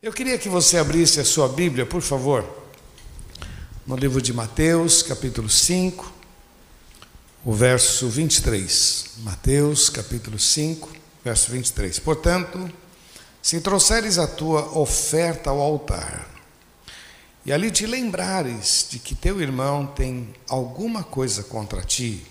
Eu 0.00 0.12
queria 0.12 0.38
que 0.38 0.48
você 0.48 0.78
abrisse 0.78 1.18
a 1.18 1.24
sua 1.24 1.48
Bíblia, 1.48 1.84
por 1.84 2.00
favor, 2.00 2.48
no 3.84 3.96
livro 3.96 4.22
de 4.22 4.32
Mateus, 4.32 5.02
capítulo 5.02 5.48
5, 5.48 6.12
o 7.44 7.52
verso 7.52 8.08
23. 8.08 9.14
Mateus, 9.24 9.90
capítulo 9.90 10.38
5, 10.38 10.88
verso 11.24 11.50
23. 11.50 11.98
Portanto, 11.98 12.72
se 13.42 13.60
trouxeres 13.60 14.18
a 14.18 14.28
tua 14.28 14.78
oferta 14.78 15.50
ao 15.50 15.60
altar, 15.60 16.30
e 17.44 17.52
ali 17.52 17.68
te 17.68 17.84
lembrares 17.84 18.86
de 18.88 19.00
que 19.00 19.16
teu 19.16 19.42
irmão 19.42 19.84
tem 19.84 20.32
alguma 20.48 21.02
coisa 21.02 21.42
contra 21.42 21.82
ti, 21.82 22.24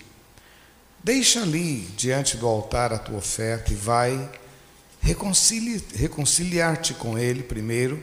deixa 1.04 1.42
ali 1.42 1.80
diante 1.98 2.38
do 2.38 2.46
altar 2.46 2.94
a 2.94 2.98
tua 2.98 3.18
oferta 3.18 3.74
e 3.74 3.76
vai 3.76 4.30
reconciliar-te 5.02 6.94
com 6.94 7.18
ele 7.18 7.42
primeiro, 7.42 8.00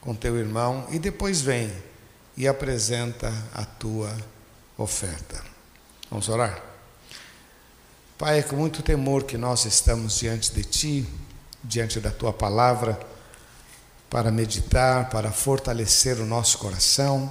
com 0.00 0.14
teu 0.14 0.36
irmão, 0.36 0.86
e 0.90 0.98
depois 0.98 1.40
vem 1.40 1.72
e 2.36 2.46
apresenta 2.46 3.32
a 3.54 3.64
tua 3.64 4.14
oferta. 4.76 5.42
Vamos 6.10 6.28
orar? 6.28 6.62
Pai, 8.18 8.38
é 8.38 8.42
com 8.42 8.56
muito 8.56 8.82
temor 8.82 9.24
que 9.24 9.36
nós 9.36 9.64
estamos 9.64 10.18
diante 10.18 10.52
de 10.52 10.62
Ti, 10.62 11.08
diante 11.62 11.98
da 11.98 12.10
Tua 12.10 12.32
palavra, 12.32 12.98
para 14.08 14.30
meditar, 14.30 15.10
para 15.10 15.32
fortalecer 15.32 16.20
o 16.20 16.26
nosso 16.26 16.58
coração. 16.58 17.30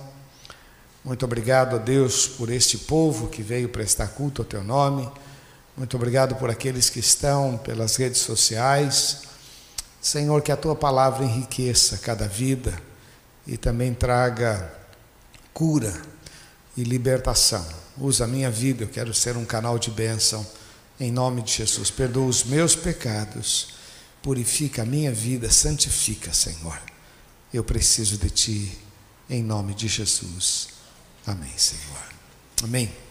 Muito 1.04 1.24
obrigado 1.24 1.76
a 1.76 1.80
Deus 1.80 2.28
por 2.28 2.50
este 2.50 2.78
povo 2.78 3.30
que 3.30 3.42
veio 3.42 3.70
prestar 3.70 4.08
culto 4.10 4.42
ao 4.42 4.46
Teu 4.46 4.64
nome. 4.64 5.10
Muito 5.76 5.98
obrigado 5.98 6.36
por 6.36 6.50
aqueles 6.50 6.90
que 6.90 7.00
estão 7.00 7.58
pelas 7.58 7.96
redes 7.96 8.22
sociais. 8.22 9.24
Senhor, 10.02 10.42
que 10.42 10.52
a 10.52 10.58
tua 10.58 10.76
palavra 10.76 11.26
enriqueça 11.26 11.98
cada 11.98 12.28
vida 12.28 12.80
e 13.48 13.58
também 13.58 13.94
traga 13.94 14.72
cura 15.54 15.94
e 16.78 16.84
libertação. 16.84 17.66
Usa 17.98 18.26
a 18.26 18.28
minha 18.28 18.52
vida, 18.52 18.84
eu 18.84 18.88
quero 18.88 19.14
ser 19.14 19.38
um 19.38 19.46
canal 19.46 19.80
de 19.80 19.90
bênção. 19.92 20.46
Em 21.00 21.12
nome 21.12 21.42
de 21.42 21.54
Jesus, 21.54 21.90
perdoa 21.90 22.28
os 22.28 22.44
meus 22.44 22.76
pecados, 22.76 23.70
purifica 24.22 24.84
a 24.84 24.86
minha 24.86 25.12
vida, 25.12 25.50
santifica, 25.52 26.34
Senhor. 26.34 26.80
Eu 27.54 27.64
preciso 27.64 28.18
de 28.18 28.30
ti, 28.30 28.78
em 29.30 29.42
nome 29.42 29.74
de 29.74 29.88
Jesus. 29.88 30.70
Amém, 31.26 31.54
Senhor. 31.58 32.04
Amém. 32.64 33.03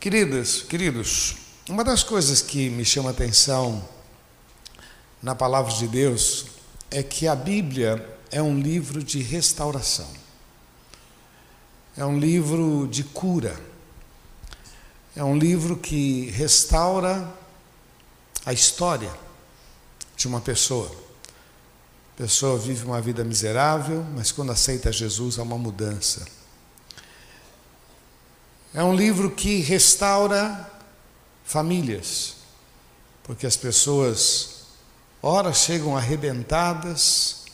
Queridas, 0.00 0.62
queridos, 0.62 1.34
uma 1.68 1.82
das 1.82 2.04
coisas 2.04 2.40
que 2.40 2.70
me 2.70 2.84
chama 2.84 3.10
a 3.10 3.12
atenção 3.12 3.84
na 5.20 5.34
palavra 5.34 5.72
de 5.72 5.88
Deus 5.88 6.46
é 6.88 7.02
que 7.02 7.26
a 7.26 7.34
Bíblia 7.34 8.08
é 8.30 8.40
um 8.40 8.60
livro 8.60 9.02
de 9.02 9.20
restauração. 9.20 10.08
É 11.96 12.04
um 12.04 12.16
livro 12.16 12.86
de 12.86 13.02
cura. 13.02 13.60
É 15.16 15.24
um 15.24 15.36
livro 15.36 15.76
que 15.76 16.30
restaura 16.30 17.28
a 18.46 18.52
história 18.52 19.10
de 20.16 20.28
uma 20.28 20.40
pessoa. 20.40 20.92
A 22.14 22.18
pessoa 22.18 22.56
vive 22.56 22.84
uma 22.84 23.00
vida 23.00 23.24
miserável, 23.24 24.04
mas 24.14 24.30
quando 24.30 24.52
aceita 24.52 24.92
Jesus 24.92 25.40
há 25.40 25.42
uma 25.42 25.58
mudança. 25.58 26.37
É 28.78 28.84
um 28.84 28.94
livro 28.94 29.32
que 29.32 29.58
restaura 29.60 30.70
famílias, 31.44 32.36
porque 33.24 33.44
as 33.44 33.56
pessoas, 33.56 34.66
ora 35.20 35.52
chegam 35.52 35.96
arrebentadas, 35.96 37.44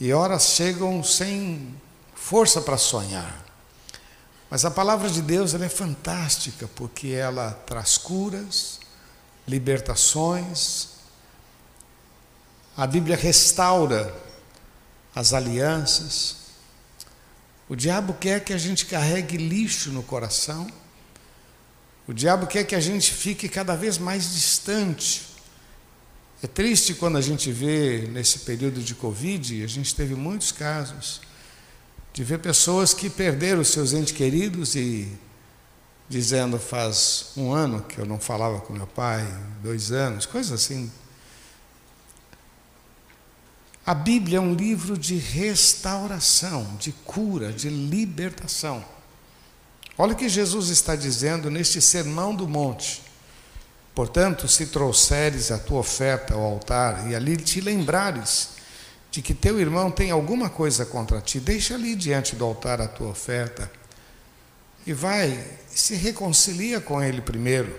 e 0.00 0.12
horas 0.12 0.42
chegam 0.42 1.04
sem 1.04 1.80
força 2.16 2.60
para 2.60 2.76
sonhar. 2.76 3.46
Mas 4.50 4.64
a 4.64 4.72
palavra 4.72 5.08
de 5.08 5.22
Deus 5.22 5.54
ela 5.54 5.66
é 5.66 5.68
fantástica, 5.68 6.68
porque 6.74 7.10
ela 7.10 7.52
traz 7.64 7.96
curas, 7.96 8.80
libertações. 9.46 10.88
A 12.76 12.88
Bíblia 12.88 13.16
restaura 13.16 14.12
as 15.14 15.32
alianças. 15.32 16.41
O 17.72 17.74
diabo 17.74 18.12
quer 18.12 18.44
que 18.44 18.52
a 18.52 18.58
gente 18.58 18.84
carregue 18.84 19.38
lixo 19.38 19.90
no 19.92 20.02
coração. 20.02 20.70
O 22.06 22.12
diabo 22.12 22.46
quer 22.46 22.64
que 22.64 22.74
a 22.74 22.80
gente 22.80 23.10
fique 23.10 23.48
cada 23.48 23.74
vez 23.74 23.96
mais 23.96 24.34
distante. 24.34 25.22
É 26.42 26.46
triste 26.46 26.92
quando 26.92 27.16
a 27.16 27.22
gente 27.22 27.50
vê 27.50 28.06
nesse 28.12 28.40
período 28.40 28.82
de 28.82 28.94
Covid, 28.94 29.64
a 29.64 29.66
gente 29.66 29.94
teve 29.94 30.14
muitos 30.14 30.52
casos, 30.52 31.22
de 32.12 32.22
ver 32.22 32.40
pessoas 32.40 32.92
que 32.92 33.08
perderam 33.08 33.64
seus 33.64 33.94
entes 33.94 34.12
queridos 34.12 34.74
e 34.74 35.08
dizendo 36.10 36.58
faz 36.58 37.30
um 37.38 37.54
ano 37.54 37.80
que 37.80 37.98
eu 37.98 38.04
não 38.04 38.20
falava 38.20 38.60
com 38.60 38.74
meu 38.74 38.86
pai, 38.86 39.26
dois 39.62 39.90
anos, 39.90 40.26
coisas 40.26 40.52
assim. 40.52 40.92
A 43.84 43.94
Bíblia 43.94 44.38
é 44.38 44.40
um 44.40 44.54
livro 44.54 44.96
de 44.96 45.16
restauração, 45.16 46.76
de 46.78 46.92
cura, 46.92 47.52
de 47.52 47.68
libertação. 47.68 48.84
Olha 49.98 50.12
o 50.12 50.16
que 50.16 50.28
Jesus 50.28 50.68
está 50.68 50.94
dizendo 50.94 51.50
neste 51.50 51.80
sermão 51.80 52.32
do 52.32 52.46
monte. 52.46 53.02
Portanto, 53.92 54.46
se 54.46 54.66
trouxeres 54.66 55.50
a 55.50 55.58
tua 55.58 55.80
oferta 55.80 56.34
ao 56.34 56.42
altar 56.42 57.10
e 57.10 57.14
ali 57.14 57.36
te 57.36 57.60
lembrares 57.60 58.50
de 59.10 59.20
que 59.20 59.34
teu 59.34 59.60
irmão 59.60 59.90
tem 59.90 60.12
alguma 60.12 60.48
coisa 60.48 60.86
contra 60.86 61.20
ti, 61.20 61.40
deixa 61.40 61.74
ali 61.74 61.96
diante 61.96 62.36
do 62.36 62.44
altar 62.44 62.80
a 62.80 62.86
tua 62.86 63.08
oferta 63.08 63.70
e 64.86 64.92
vai 64.92 65.44
se 65.68 65.96
reconcilia 65.96 66.80
com 66.80 67.02
ele 67.02 67.20
primeiro 67.20 67.78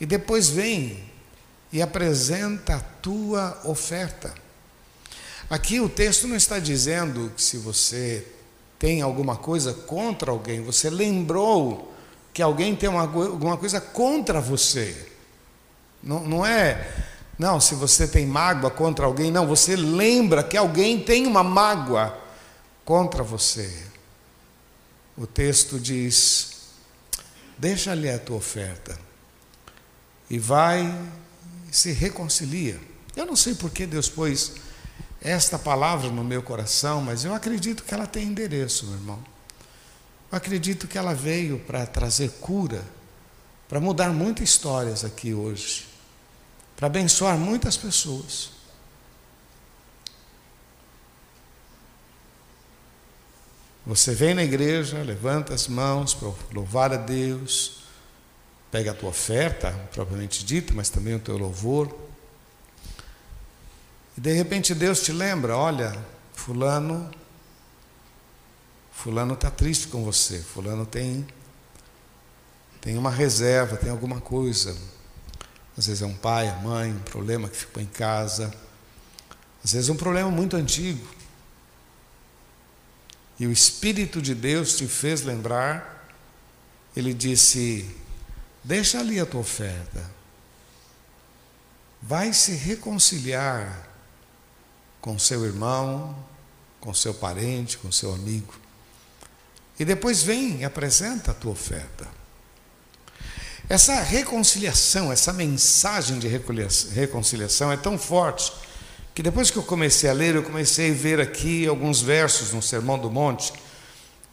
e 0.00 0.04
depois 0.04 0.48
vem 0.48 1.02
e 1.72 1.80
apresenta 1.80 2.74
a 2.74 2.80
tua 2.80 3.60
oferta. 3.64 4.41
Aqui 5.52 5.80
o 5.80 5.86
texto 5.86 6.26
não 6.26 6.34
está 6.34 6.58
dizendo 6.58 7.30
que 7.36 7.42
se 7.42 7.58
você 7.58 8.26
tem 8.78 9.02
alguma 9.02 9.36
coisa 9.36 9.74
contra 9.74 10.30
alguém, 10.30 10.62
você 10.62 10.88
lembrou 10.88 11.92
que 12.32 12.40
alguém 12.40 12.74
tem 12.74 12.88
uma, 12.88 13.02
alguma 13.02 13.58
coisa 13.58 13.78
contra 13.78 14.40
você. 14.40 15.08
Não, 16.02 16.20
não 16.20 16.46
é, 16.46 16.90
não, 17.38 17.60
se 17.60 17.74
você 17.74 18.08
tem 18.08 18.24
mágoa 18.24 18.70
contra 18.70 19.04
alguém, 19.04 19.30
não, 19.30 19.46
você 19.46 19.76
lembra 19.76 20.42
que 20.42 20.56
alguém 20.56 20.98
tem 20.98 21.26
uma 21.26 21.44
mágoa 21.44 22.18
contra 22.82 23.22
você. 23.22 23.70
O 25.18 25.26
texto 25.26 25.78
diz: 25.78 26.62
deixa 27.58 27.92
ali 27.92 28.08
a 28.08 28.18
tua 28.18 28.38
oferta 28.38 28.98
e 30.30 30.38
vai 30.38 30.82
e 31.70 31.76
se 31.76 31.92
reconcilia. 31.92 32.80
Eu 33.14 33.26
não 33.26 33.36
sei 33.36 33.54
por 33.54 33.68
que 33.68 33.84
Deus 33.84 34.08
pôs 34.08 34.52
esta 35.22 35.58
palavra 35.58 36.10
no 36.10 36.24
meu 36.24 36.42
coração, 36.42 37.00
mas 37.00 37.24
eu 37.24 37.34
acredito 37.34 37.84
que 37.84 37.94
ela 37.94 38.06
tem 38.06 38.26
endereço, 38.26 38.86
meu 38.86 38.96
irmão. 38.96 39.24
Eu 40.30 40.36
acredito 40.36 40.88
que 40.88 40.98
ela 40.98 41.14
veio 41.14 41.60
para 41.60 41.86
trazer 41.86 42.30
cura, 42.40 42.84
para 43.68 43.80
mudar 43.80 44.10
muitas 44.10 44.48
histórias 44.48 45.04
aqui 45.04 45.32
hoje, 45.32 45.86
para 46.76 46.86
abençoar 46.86 47.38
muitas 47.38 47.76
pessoas. 47.76 48.50
Você 53.86 54.14
vem 54.14 54.34
na 54.34 54.44
igreja, 54.44 55.02
levanta 55.02 55.54
as 55.54 55.68
mãos 55.68 56.14
para 56.14 56.32
louvar 56.52 56.92
a 56.92 56.96
Deus, 56.96 57.82
pega 58.70 58.92
a 58.92 58.94
tua 58.94 59.10
oferta, 59.10 59.72
propriamente 59.92 60.44
dita, 60.44 60.72
mas 60.72 60.88
também 60.88 61.14
o 61.14 61.20
teu 61.20 61.36
louvor. 61.36 62.11
E 64.16 64.20
de 64.20 64.32
repente 64.32 64.74
Deus 64.74 65.00
te 65.02 65.12
lembra: 65.12 65.56
olha, 65.56 65.96
Fulano, 66.34 67.10
Fulano 68.92 69.34
está 69.34 69.50
triste 69.50 69.88
com 69.88 70.04
você, 70.04 70.38
Fulano 70.38 70.84
tem, 70.84 71.26
tem 72.80 72.98
uma 72.98 73.10
reserva, 73.10 73.76
tem 73.76 73.90
alguma 73.90 74.20
coisa. 74.20 74.76
Às 75.76 75.86
vezes 75.86 76.02
é 76.02 76.06
um 76.06 76.14
pai, 76.14 76.48
a 76.48 76.56
mãe, 76.56 76.92
um 76.92 76.98
problema 76.98 77.48
que 77.48 77.56
ficou 77.56 77.82
em 77.82 77.86
casa. 77.86 78.52
Às 79.64 79.72
vezes 79.72 79.88
é 79.88 79.92
um 79.92 79.96
problema 79.96 80.30
muito 80.30 80.56
antigo. 80.56 81.06
E 83.38 83.46
o 83.46 83.52
Espírito 83.52 84.20
de 84.20 84.34
Deus 84.34 84.76
te 84.76 84.86
fez 84.86 85.22
lembrar, 85.22 86.14
ele 86.94 87.14
disse: 87.14 87.88
Deixa 88.62 89.00
ali 89.00 89.18
a 89.18 89.24
tua 89.24 89.40
oferta, 89.40 90.04
vai 92.00 92.32
se 92.32 92.52
reconciliar 92.52 93.91
com 95.02 95.18
seu 95.18 95.44
irmão, 95.44 96.16
com 96.80 96.94
seu 96.94 97.12
parente, 97.12 97.76
com 97.76 97.92
seu 97.92 98.14
amigo. 98.14 98.54
E 99.78 99.84
depois 99.84 100.22
vem 100.22 100.60
e 100.60 100.64
apresenta 100.64 101.32
a 101.32 101.34
tua 101.34 101.52
oferta. 101.52 102.08
Essa 103.68 104.00
reconciliação, 104.00 105.12
essa 105.12 105.32
mensagem 105.32 106.18
de 106.18 106.28
reconciliação 106.28 107.70
é 107.70 107.76
tão 107.76 107.98
forte 107.98 108.52
que 109.14 109.22
depois 109.22 109.50
que 109.50 109.58
eu 109.58 109.62
comecei 109.62 110.08
a 110.08 110.12
ler, 110.12 110.36
eu 110.36 110.42
comecei 110.42 110.90
a 110.90 110.94
ver 110.94 111.20
aqui 111.20 111.66
alguns 111.66 112.00
versos 112.00 112.52
no 112.52 112.62
Sermão 112.62 112.98
do 112.98 113.10
Monte. 113.10 113.52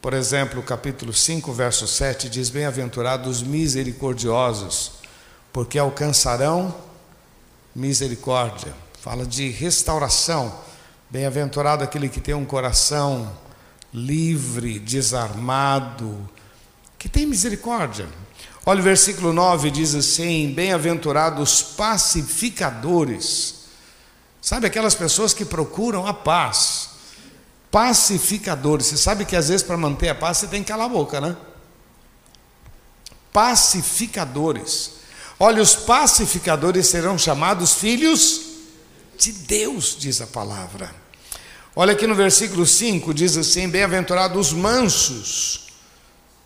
Por 0.01 0.13
exemplo, 0.13 0.61
capítulo 0.61 1.13
5, 1.13 1.51
verso 1.51 1.87
7 1.87 2.29
diz: 2.29 2.49
Bem-aventurados 2.49 3.41
misericordiosos, 3.41 4.91
porque 5.51 5.79
alcançarão 5.79 6.75
misericórdia. 7.75 8.73
Fala 9.01 9.25
de 9.25 9.49
restauração. 9.49 10.53
Bem-aventurado 11.09 11.85
aquele 11.85 12.09
que 12.09 12.19
tem 12.19 12.33
um 12.33 12.43
coração 12.43 13.31
livre, 13.93 14.77
desarmado, 14.77 16.29
que 16.97 17.07
tem 17.07 17.25
misericórdia. 17.25 18.09
Olha 18.65 18.81
o 18.81 18.83
versículo 18.83 19.31
9, 19.31 19.71
diz 19.71 19.95
assim: 19.95 20.51
Bem-aventurados 20.53 21.61
pacificadores. 21.61 23.59
Sabe 24.41 24.67
aquelas 24.67 24.95
pessoas 24.95 25.33
que 25.33 25.45
procuram 25.45 26.05
a 26.05 26.13
paz, 26.13 26.89
pacificadores. 27.71 28.87
Você 28.87 28.97
sabe 28.97 29.23
que 29.23 29.37
às 29.37 29.47
vezes 29.47 29.63
para 29.63 29.77
manter 29.77 30.09
a 30.09 30.15
paz 30.15 30.39
você 30.39 30.47
tem 30.47 30.61
que 30.61 30.73
calar 30.73 30.87
a 30.87 30.89
boca, 30.89 31.21
né? 31.21 31.37
Pacificadores. 33.31 34.91
Olha, 35.39 35.61
os 35.61 35.73
pacificadores 35.73 36.87
serão 36.87 37.17
chamados 37.17 37.75
filhos 37.75 38.48
de 39.19 39.33
Deus, 39.33 39.97
diz 39.99 40.21
a 40.21 40.27
palavra. 40.27 40.89
Olha 41.75 41.91
aqui 41.91 42.07
no 42.07 42.15
versículo 42.15 42.65
5, 42.65 43.13
diz 43.13 43.37
assim: 43.37 43.67
Bem-aventurados 43.67 44.47
os 44.47 44.53
mansos, 44.53 45.67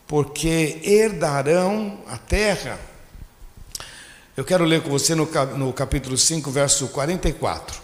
porque 0.08 0.82
herdarão 0.84 2.00
a 2.08 2.18
terra. 2.18 2.80
Eu 4.36 4.44
quero 4.44 4.66
ler 4.66 4.82
com 4.82 4.90
você 4.90 5.14
no, 5.14 5.28
capítulo 5.72 6.18
5, 6.18 6.50
verso 6.50 6.88
44. 6.88 7.80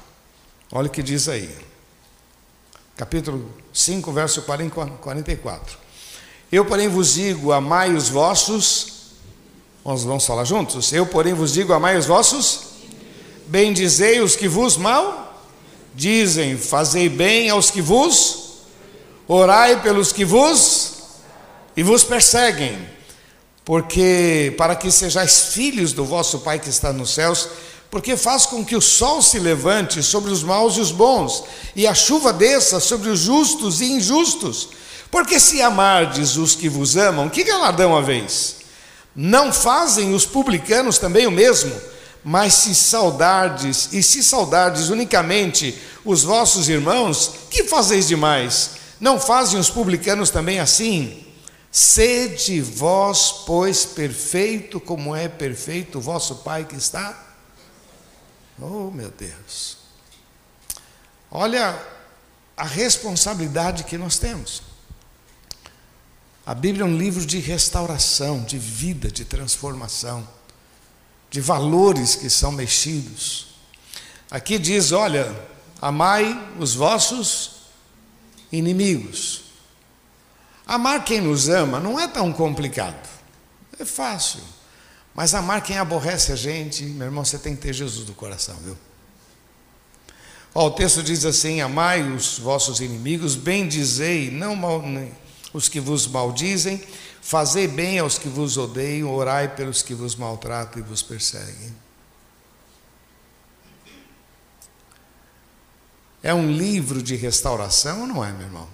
Olha 0.72 0.88
o 0.88 0.90
que 0.90 1.04
diz 1.04 1.30
aí. 1.30 1.56
Capítulo 2.98 3.54
5, 3.72 4.12
verso 4.12 4.42
44. 4.42 5.78
Eu, 6.52 6.66
porém, 6.66 6.88
vos 6.88 7.14
digo: 7.14 7.52
amai 7.52 7.94
os 7.94 8.10
vossos. 8.10 9.14
Vamos 9.84 10.26
falar 10.26 10.46
juntos? 10.46 10.92
Eu, 10.92 11.06
porém, 11.06 11.36
vos 11.36 11.54
digo: 11.54 11.74
amai 11.74 11.96
os 11.96 12.08
vossos. 12.08 12.69
Bendizei 13.50 14.22
os 14.22 14.36
que 14.36 14.48
vos 14.48 14.78
mal 14.78 15.44
dizem: 15.96 16.56
fazei 16.56 17.10
bem 17.10 17.50
aos 17.50 17.72
que 17.72 17.82
vos, 17.82 18.60
orai 19.28 19.82
pelos 19.82 20.12
que 20.12 20.24
vos 20.24 20.94
e 21.76 21.82
vos 21.82 22.04
perseguem, 22.04 22.78
porque 23.66 24.54
para 24.56 24.76
que 24.76 24.92
sejais 24.92 25.48
filhos 25.48 25.94
do 25.94 26.06
vosso 26.06 26.40
Pai 26.42 26.60
que 26.60 26.70
está 26.70 26.94
nos 26.94 27.16
céus, 27.16 27.50
porque 27.90 28.16
faz 28.16 28.46
com 28.46 28.64
que 28.64 28.76
o 28.76 28.82
sol 28.82 29.20
se 29.20 29.40
levante 29.40 30.04
sobre 30.04 30.30
os 30.30 30.44
maus 30.44 30.78
e 30.78 30.82
os 30.82 30.92
bons, 30.92 31.44
e 31.76 31.88
a 31.88 31.96
chuva 31.96 32.32
desça 32.32 32.80
sobre 32.80 33.10
os 33.10 33.20
justos 33.20 33.82
e 33.82 33.86
injustos. 33.86 34.70
Porque 35.10 35.40
se 35.40 35.60
amardes 35.60 36.38
os 36.38 36.54
que 36.54 36.70
vos 36.70 36.96
amam, 36.96 37.28
que 37.28 37.44
galardão 37.44 37.98
haveis? 37.98 38.58
Não 39.16 39.52
fazem 39.52 40.14
os 40.14 40.24
publicanos 40.24 41.00
também 41.00 41.26
o 41.26 41.32
mesmo? 41.32 41.74
Mas 42.24 42.54
se 42.54 42.76
saudardes, 42.76 43.90
e 43.94 44.04
se 44.04 44.24
saudardes 44.24 44.90
unicamente 44.90 45.80
os 46.04 46.24
vossos 46.24 46.68
irmãos, 46.68 47.32
que 47.50 47.64
fazeis 47.64 48.08
demais? 48.08 48.72
Não 49.00 49.20
fazem 49.20 49.60
os 49.60 49.70
publicanos 49.70 50.30
também 50.30 50.60
assim? 50.60 51.26
Sede 51.72 52.62
vós, 52.62 53.32
pois, 53.46 53.86
perfeito, 53.86 54.80
como 54.80 55.16
é 55.16 55.28
perfeito 55.28 56.00
o 56.00 56.02
vosso 56.02 56.38
Pai 56.38 56.66
que 56.66 56.76
está. 56.76 57.28
Oh, 58.60 58.92
meu 58.92 59.10
Deus. 59.12 59.78
Olha 61.32 61.80
a 62.58 62.66
responsabilidade 62.66 63.84
que 63.86 63.98
nós 63.98 64.18
temos. 64.18 64.64
A 66.46 66.54
Bíblia 66.56 66.84
é 66.84 66.88
um 66.88 66.98
livro 66.98 67.26
de 67.26 67.40
restauração, 67.40 68.44
de 68.44 68.58
vida, 68.58 69.10
de 69.12 69.24
transformação, 69.24 70.28
de 71.30 71.42
valores 71.42 72.16
que 72.16 72.30
são 72.30 72.52
mexidos. 72.52 73.48
Aqui 74.30 74.58
diz: 74.58 74.92
olha, 74.92 75.34
amai 75.82 76.52
os 76.60 76.76
vossos 76.76 77.52
inimigos. 78.52 79.44
Amar 80.66 81.04
quem 81.04 81.22
nos 81.22 81.50
ama 81.50 81.80
não 81.80 82.00
é 82.00 82.08
tão 82.08 82.32
complicado, 82.32 83.10
é 83.80 83.86
fácil. 83.86 84.42
Mas 85.16 85.34
amar 85.34 85.62
quem 85.64 85.78
aborrece 85.78 86.32
a 86.32 86.36
gente, 86.36 86.84
meu 86.84 87.08
irmão, 87.08 87.26
você 87.26 87.38
tem 87.38 87.56
que 87.56 87.62
ter 87.64 87.74
Jesus 87.74 88.08
no 88.08 88.14
coração, 88.14 88.56
viu? 88.64 88.78
Ó, 90.54 90.68
o 90.68 90.72
texto 90.72 91.04
diz 91.04 91.26
assim: 91.26 91.62
Amai 91.62 92.04
os 92.04 92.40
vossos 92.40 92.80
inimigos, 92.80 93.36
bendizei, 93.36 94.32
não 94.32 94.56
mal, 94.56 94.84
os 95.52 95.68
que 95.68 95.80
vos 95.80 96.08
maldizem, 96.08 96.84
fazei 97.22 97.68
bem 97.68 98.00
aos 98.00 98.18
que 98.18 98.28
vos 98.28 98.58
odeiam, 98.58 99.14
orai 99.14 99.56
pelos 99.56 99.82
que 99.82 99.94
vos 99.94 100.16
maltratam 100.16 100.80
e 100.80 100.86
vos 100.86 101.02
perseguem. 101.02 101.76
É 106.22 106.34
um 106.34 106.52
livro 106.52 107.02
de 107.02 107.16
restauração 107.16 108.02
ou 108.02 108.08
não 108.08 108.24
é, 108.24 108.32
meu 108.32 108.48
irmão? 108.48 108.68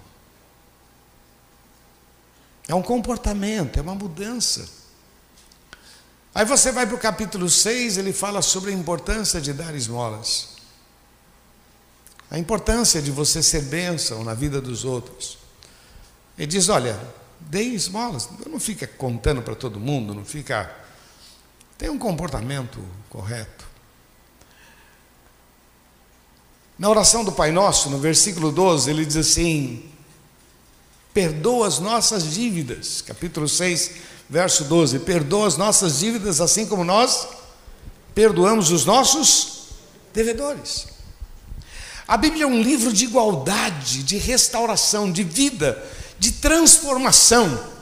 É 2.68 2.74
um 2.74 2.81
comportamento, 2.81 3.77
é 3.77 3.81
uma 3.81 3.94
mudança. 3.94 4.68
Aí 6.33 6.44
você 6.44 6.71
vai 6.71 6.86
para 6.86 6.95
o 6.95 7.00
capítulo 7.00 7.50
6, 7.50 7.97
ele 7.97 8.12
fala 8.12 8.42
sobre 8.42 8.71
a 8.71 8.74
importância 8.74 9.39
de 9.39 9.53
dar 9.53 9.75
esmolas. 9.75 10.56
A 12.30 12.39
importância 12.39 13.01
de 13.01 13.12
você 13.12 13.44
ser 13.44 13.62
bênção 13.62 14.24
na 14.24 14.33
vida 14.33 14.59
dos 14.59 14.83
outros. 14.83 15.38
Ele 16.38 16.47
diz: 16.47 16.68
olha, 16.68 17.00
dê 17.50 17.63
esmolas, 17.63 18.30
não 18.47 18.59
fica 18.59 18.88
contando 18.88 19.42
para 19.42 19.56
todo 19.56 19.80
mundo, 19.80 20.13
não 20.13 20.25
fica. 20.25 20.74
Tem 21.77 21.89
um 21.89 21.97
comportamento 21.97 22.83
correto. 23.09 23.65
Na 26.77 26.89
oração 26.89 27.24
do 27.24 27.31
Pai 27.31 27.51
Nosso, 27.51 27.89
no 27.89 27.97
versículo 27.97 28.51
12, 28.51 28.89
ele 28.89 29.06
diz 29.06 29.15
assim: 29.15 29.86
perdoa 31.13 31.68
as 31.68 31.80
nossas 31.80 32.33
dívidas. 32.33 33.01
Capítulo 33.01 33.47
6, 33.47 33.92
verso 34.30 34.65
12: 34.65 35.00
perdoa 35.00 35.47
as 35.47 35.56
nossas 35.56 36.00
dívidas, 36.00 36.42
assim 36.42 36.65
como 36.65 36.83
nós 36.83 37.27
perdoamos 38.13 38.71
os 38.71 38.86
nossos 38.86 39.69
devedores. 40.13 40.88
A 42.07 42.18
Bíblia 42.18 42.44
é 42.44 42.47
um 42.47 42.62
livro 42.62 42.94
de 42.94 43.06
igualdade, 43.06 44.03
de 44.03 44.18
restauração, 44.18 45.11
de 45.11 45.23
vida, 45.23 45.83
de 46.19 46.31
transformação. 46.34 47.76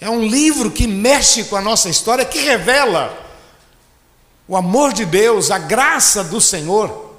É 0.00 0.08
um 0.10 0.26
livro 0.26 0.70
que 0.70 0.86
mexe 0.86 1.44
com 1.44 1.56
a 1.56 1.60
nossa 1.60 1.88
história, 1.88 2.24
que 2.24 2.38
revela 2.38 3.24
o 4.48 4.56
amor 4.56 4.92
de 4.92 5.04
Deus, 5.04 5.50
a 5.50 5.58
graça 5.58 6.22
do 6.22 6.40
Senhor, 6.40 7.14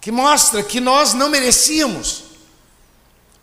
que 0.00 0.10
mostra 0.10 0.62
que 0.62 0.80
nós 0.80 1.14
não 1.14 1.28
merecíamos, 1.28 2.24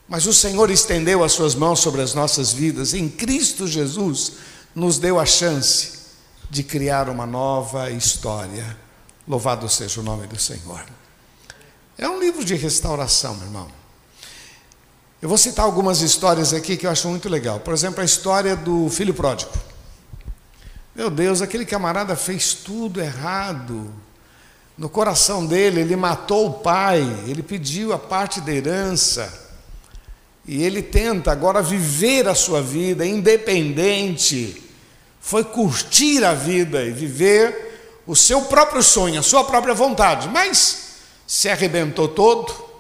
mas 0.08 0.26
o 0.26 0.34
Senhor 0.34 0.70
estendeu 0.70 1.24
as 1.24 1.32
suas 1.32 1.56
mãos 1.56 1.80
sobre 1.80 2.02
as 2.02 2.14
nossas 2.14 2.52
vidas, 2.52 2.94
em 2.94 3.08
Cristo 3.08 3.68
Jesus 3.68 4.34
nos 4.76 4.98
deu 4.98 5.20
a 5.20 5.26
chance 5.26 6.02
de 6.50 6.64
criar 6.64 7.08
uma 7.10 7.26
nova 7.26 7.90
história. 7.92 8.78
Louvado 9.28 9.70
seja 9.70 10.02
o 10.02 10.04
nome 10.04 10.28
do 10.28 10.40
Senhor. 10.40 10.84
É 11.98 12.10
um 12.10 12.20
livro 12.20 12.44
de 12.44 12.56
restauração, 12.56 13.36
meu 13.36 13.46
irmão. 13.46 13.81
Eu 15.22 15.30
vou 15.30 15.38
citar 15.38 15.66
algumas 15.66 16.02
histórias 16.02 16.52
aqui 16.52 16.76
que 16.76 16.88
eu 16.88 16.90
acho 16.90 17.08
muito 17.08 17.30
legal. 17.30 17.60
Por 17.60 17.76
exemplo, 17.76 18.02
a 18.02 18.04
história 18.04 18.56
do 18.56 18.90
filho 18.90 19.14
pródigo. 19.14 19.52
Meu 20.96 21.12
Deus, 21.12 21.44
aquele 21.44 21.64
camarada 21.64 22.16
fez 22.16 22.56
tudo 22.56 23.00
errado. 23.00 23.94
No 24.76 24.90
coração 24.90 25.46
dele, 25.46 25.82
ele 25.82 25.96
matou 25.96 26.48
o 26.48 26.54
pai, 26.54 27.02
ele 27.28 27.44
pediu 27.44 27.94
a 27.94 28.00
parte 28.00 28.42
da 28.42 28.52
herança. 28.52 29.32
E 30.48 30.64
ele 30.64 30.82
tenta 30.82 31.32
agora 31.32 31.62
viver 31.62 32.28
a 32.28 32.34
sua 32.34 32.60
vida 32.60 33.06
independente, 33.06 34.64
foi 35.20 35.44
curtir 35.44 36.26
a 36.26 36.34
vida 36.34 36.84
e 36.84 36.90
viver 36.92 38.02
o 38.08 38.16
seu 38.16 38.42
próprio 38.46 38.82
sonho, 38.82 39.20
a 39.20 39.24
sua 39.24 39.44
própria 39.44 39.76
vontade, 39.76 40.28
mas 40.30 40.96
se 41.28 41.48
arrebentou 41.48 42.08
todo. 42.08 42.71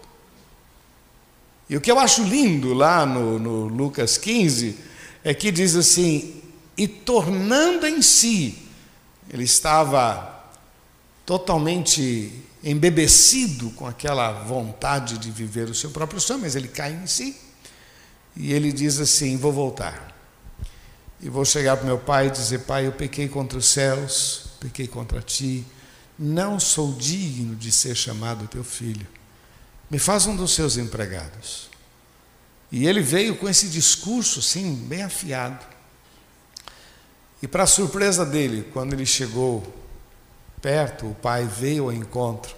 E 1.71 1.77
o 1.77 1.79
que 1.79 1.89
eu 1.89 1.97
acho 1.97 2.23
lindo 2.23 2.73
lá 2.73 3.05
no, 3.05 3.39
no 3.39 3.67
Lucas 3.67 4.17
15 4.17 4.77
é 5.23 5.33
que 5.33 5.49
diz 5.49 5.73
assim: 5.73 6.41
e 6.77 6.85
tornando 6.85 7.87
em 7.87 8.01
si, 8.01 8.67
ele 9.31 9.45
estava 9.45 10.51
totalmente 11.25 12.43
embebecido 12.61 13.69
com 13.69 13.87
aquela 13.87 14.33
vontade 14.33 15.17
de 15.17 15.31
viver 15.31 15.69
o 15.69 15.73
seu 15.73 15.91
próprio 15.91 16.19
sonho, 16.19 16.41
mas 16.41 16.57
ele 16.57 16.67
cai 16.67 16.91
em 16.91 17.07
si. 17.07 17.37
E 18.35 18.51
ele 18.51 18.73
diz 18.73 18.99
assim: 18.99 19.37
Vou 19.37 19.53
voltar. 19.53 20.13
E 21.21 21.29
vou 21.29 21.45
chegar 21.45 21.77
para 21.77 21.85
meu 21.85 21.99
pai 21.99 22.27
e 22.27 22.31
dizer: 22.31 22.65
Pai, 22.65 22.85
eu 22.85 22.91
pequei 22.91 23.29
contra 23.29 23.57
os 23.57 23.67
céus, 23.67 24.47
pequei 24.59 24.87
contra 24.87 25.21
ti, 25.21 25.65
Não 26.19 26.59
sou 26.59 26.91
digno 26.91 27.55
de 27.55 27.71
ser 27.71 27.95
chamado 27.95 28.45
teu 28.45 28.61
filho. 28.65 29.07
Me 29.91 29.99
faz 29.99 30.25
um 30.25 30.37
dos 30.37 30.55
seus 30.55 30.77
empregados. 30.77 31.69
E 32.71 32.87
ele 32.87 33.01
veio 33.01 33.35
com 33.35 33.49
esse 33.49 33.67
discurso, 33.67 34.41
sim, 34.41 34.73
bem 34.73 35.03
afiado. 35.03 35.65
E 37.41 37.47
para 37.47 37.67
surpresa 37.67 38.25
dele, 38.25 38.69
quando 38.71 38.93
ele 38.93 39.05
chegou 39.05 39.61
perto, 40.61 41.07
o 41.07 41.15
pai 41.15 41.45
veio 41.45 41.83
ao 41.83 41.91
encontro 41.91 42.55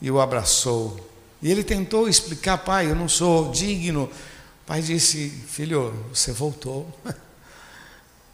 e 0.00 0.08
o 0.08 0.20
abraçou. 0.20 1.10
E 1.42 1.50
ele 1.50 1.64
tentou 1.64 2.08
explicar, 2.08 2.58
pai, 2.58 2.88
eu 2.88 2.94
não 2.94 3.08
sou 3.08 3.50
digno. 3.50 4.04
O 4.04 4.66
pai 4.66 4.80
disse, 4.80 5.28
filho, 5.48 5.92
você 6.14 6.30
voltou. 6.32 6.88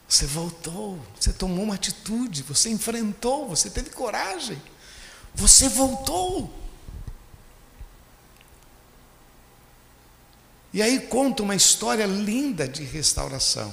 Você 0.09 0.27
voltou, 0.27 0.99
você 1.19 1.33
tomou 1.33 1.65
uma 1.65 1.75
atitude, 1.75 2.43
você 2.43 2.69
enfrentou, 2.69 3.49
você 3.49 3.71
teve 3.71 3.89
coragem. 3.89 4.61
Você 5.35 5.71
voltou. 5.71 6.53
E 10.73 10.81
aí 10.81 11.01
conta 11.01 11.43
uma 11.43 11.55
história 11.55 12.07
linda 12.07 12.67
de 12.67 12.83
restauração. 12.83 13.73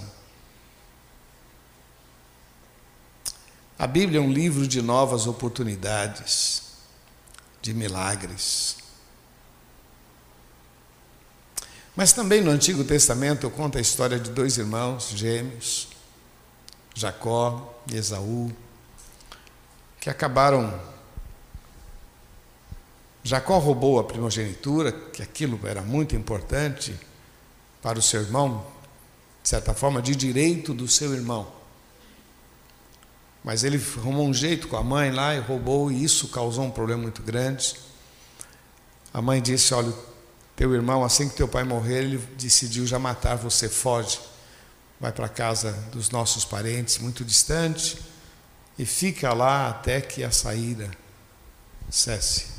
A 3.78 3.88
Bíblia 3.88 4.20
é 4.20 4.22
um 4.22 4.32
livro 4.32 4.68
de 4.68 4.82
novas 4.82 5.26
oportunidades, 5.26 6.64
de 7.62 7.74
milagres. 7.74 8.76
Mas 11.96 12.12
também 12.12 12.42
no 12.42 12.52
Antigo 12.52 12.84
Testamento 12.84 13.50
conta 13.50 13.78
a 13.78 13.82
história 13.82 14.20
de 14.20 14.32
dois 14.32 14.58
irmãos 14.58 15.10
gêmeos, 15.16 15.88
Jacó 16.94 17.82
e 17.90 17.96
Esaú, 17.96 18.52
que 20.00 20.10
acabaram. 20.10 20.99
Jacó 23.24 23.58
roubou 23.60 24.00
a 24.00 24.04
primogenitura, 24.04 24.92
que 24.92 25.22
aquilo 25.22 25.60
era 25.64 25.82
muito 25.82 26.16
importante 26.16 26.96
para 27.82 28.00
o 28.00 28.02
seu 28.02 28.22
irmão, 28.22 28.66
de 29.44 29.50
certa 29.50 29.74
forma, 29.74 30.02
de 30.02 30.16
direito 30.16 30.74
do 30.74 30.88
seu 30.88 31.14
irmão. 31.14 31.52
Mas 33.44 33.64
ele 33.64 33.82
arrumou 33.98 34.28
um 34.28 34.34
jeito 34.34 34.68
com 34.68 34.78
a 34.78 34.84
mãe 34.84 35.12
lá 35.12 35.36
e 35.36 35.40
roubou, 35.40 35.92
e 35.92 36.04
isso 36.04 36.28
causou 36.30 36.66
um 36.66 36.72
problema 36.72 37.04
muito 37.04 37.22
grande. 37.22 37.76
A 39.14 39.22
mãe 39.22 39.42
disse: 39.42 39.74
Olha, 39.74 39.94
teu 40.56 40.74
irmão, 40.74 41.04
assim 41.04 41.30
que 41.30 41.36
teu 41.36 41.48
pai 41.48 41.64
morrer, 41.64 42.04
ele 42.04 42.18
decidiu 42.38 42.86
já 42.86 43.00
matar 43.00 43.36
você, 43.36 43.70
foge. 43.70 44.20
Vai 45.00 45.12
para 45.14 45.28
a 45.28 45.30
casa 45.30 45.72
dos 45.94 46.10
nossos 46.10 46.44
parentes, 46.44 46.98
muito 46.98 47.24
distante, 47.24 47.98
e 48.78 48.86
fica 48.86 49.34
lá 49.34 49.70
até 49.70 50.02
que 50.02 50.24
a 50.24 50.32
saída 50.32 50.92
cesse. 51.90 52.59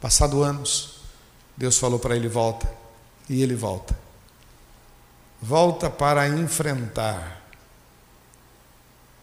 Passado 0.00 0.42
anos, 0.42 1.00
Deus 1.56 1.78
falou 1.78 1.98
para 1.98 2.14
ele: 2.14 2.28
volta, 2.28 2.68
e 3.28 3.42
ele 3.42 3.54
volta. 3.54 3.98
Volta 5.40 5.90
para 5.90 6.28
enfrentar 6.28 7.42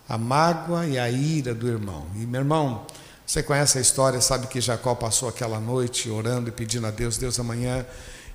a 0.07 0.17
mágoa 0.17 0.85
e 0.85 0.99
a 0.99 1.09
ira 1.09 1.53
do 1.53 1.67
irmão. 1.67 2.05
E 2.15 2.19
meu 2.19 2.41
irmão, 2.41 2.85
você 3.25 3.41
conhece 3.41 3.77
a 3.77 3.81
história, 3.81 4.21
sabe 4.21 4.47
que 4.47 4.61
Jacó 4.61 4.93
passou 4.93 5.27
aquela 5.27 5.59
noite 5.59 6.09
orando 6.09 6.49
e 6.49 6.51
pedindo 6.51 6.85
a 6.85 6.91
Deus: 6.91 7.17
Deus, 7.17 7.39
amanhã 7.39 7.85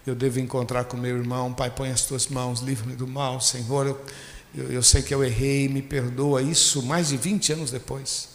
eu 0.07 0.15
devo 0.15 0.41
encontrar 0.41 0.85
com 0.85 0.97
meu 0.97 1.17
irmão. 1.17 1.53
Pai, 1.53 1.71
põe 1.71 1.91
as 1.91 2.07
tuas 2.07 2.27
mãos, 2.27 2.61
livre-me 2.61 2.97
do 2.97 3.07
mal, 3.07 3.41
Senhor. 3.41 3.87
Eu, 3.87 4.01
eu, 4.55 4.73
eu 4.73 4.83
sei 4.83 5.03
que 5.03 5.15
eu 5.15 5.23
errei, 5.23 5.69
me 5.69 5.83
perdoa. 5.83 6.43
Isso 6.43 6.83
mais 6.83 7.09
de 7.09 7.19
20 7.19 7.53
anos 7.53 7.71
depois. 7.71 8.30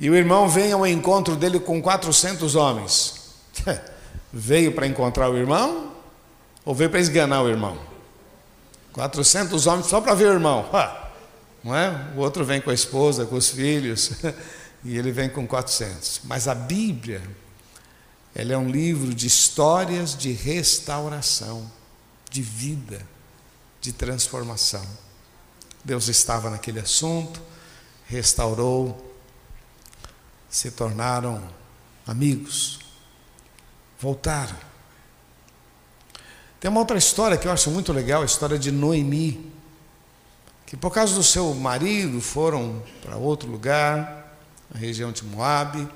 E 0.00 0.08
o 0.08 0.16
irmão 0.16 0.48
vem 0.48 0.72
ao 0.72 0.86
encontro 0.86 1.36
dele 1.36 1.60
com 1.60 1.80
400 1.80 2.54
homens. 2.54 3.20
veio 4.32 4.72
para 4.72 4.86
encontrar 4.86 5.28
o 5.28 5.36
irmão 5.36 5.92
ou 6.64 6.74
veio 6.74 6.88
para 6.88 7.00
esganar 7.00 7.42
o 7.42 7.48
irmão? 7.50 7.78
400 8.94 9.66
homens 9.66 9.86
só 9.86 10.00
para 10.00 10.14
ver 10.14 10.28
o 10.28 10.32
irmão. 10.32 10.66
Não 11.62 11.76
é? 11.76 12.12
O 12.16 12.20
outro 12.20 12.46
vem 12.46 12.62
com 12.62 12.70
a 12.70 12.74
esposa, 12.74 13.26
com 13.26 13.36
os 13.36 13.50
filhos, 13.50 14.12
e 14.82 14.96
ele 14.96 15.12
vem 15.12 15.28
com 15.28 15.46
400. 15.46 16.22
Mas 16.24 16.48
a 16.48 16.54
Bíblia, 16.54 17.22
ela 18.34 18.54
é 18.54 18.56
um 18.56 18.70
livro 18.70 19.14
de 19.14 19.26
histórias 19.26 20.16
de 20.16 20.32
restauração, 20.32 21.70
de 22.30 22.40
vida, 22.40 23.06
de 23.82 23.92
transformação. 23.92 24.84
Deus 25.84 26.08
estava 26.08 26.48
naquele 26.48 26.80
assunto, 26.80 27.38
restaurou, 28.06 29.09
se 30.50 30.70
tornaram 30.72 31.42
amigos, 32.06 32.80
voltaram. 33.98 34.56
Tem 36.58 36.70
uma 36.70 36.80
outra 36.80 36.98
história 36.98 37.38
que 37.38 37.48
eu 37.48 37.52
acho 37.52 37.70
muito 37.70 37.92
legal, 37.92 38.20
a 38.20 38.26
história 38.26 38.58
de 38.58 38.70
Noemi 38.70 39.50
que 40.70 40.76
por 40.76 40.92
causa 40.92 41.16
do 41.16 41.24
seu 41.24 41.52
marido 41.52 42.20
foram 42.20 42.80
para 43.02 43.16
outro 43.16 43.50
lugar, 43.50 44.36
na 44.72 44.78
região 44.78 45.10
de 45.10 45.24
Moabe. 45.24 45.88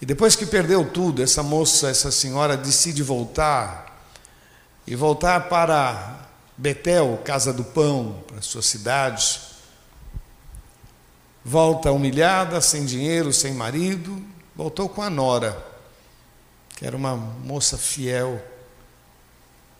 E 0.00 0.06
depois 0.06 0.36
que 0.36 0.46
perdeu 0.46 0.88
tudo, 0.88 1.20
essa 1.20 1.42
moça, 1.42 1.88
essa 1.88 2.12
senhora 2.12 2.56
decide 2.56 3.02
voltar 3.02 4.06
e 4.86 4.94
voltar 4.94 5.48
para 5.48 6.28
Betel, 6.56 7.20
casa 7.24 7.52
do 7.52 7.64
pão, 7.64 8.22
para 8.28 8.40
sua 8.40 8.62
cidade. 8.62 9.40
Volta 11.44 11.90
humilhada, 11.90 12.60
sem 12.60 12.84
dinheiro, 12.84 13.32
sem 13.32 13.52
marido, 13.52 14.22
voltou 14.54 14.88
com 14.88 15.02
a 15.02 15.10
nora, 15.10 15.60
que 16.76 16.86
era 16.86 16.96
uma 16.96 17.16
moça 17.16 17.76
fiel 17.76 18.40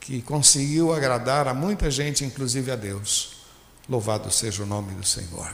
que 0.01 0.21
conseguiu 0.23 0.93
agradar 0.93 1.47
a 1.47 1.55
muita 1.55 1.91
gente, 1.91 2.25
inclusive 2.25 2.71
a 2.73 2.77
Deus. 2.77 3.43
Louvado 3.89 4.31
seja 4.33 4.63
o 4.63 4.67
nome 4.67 4.93
do 4.95 5.07
Senhor. 5.07 5.53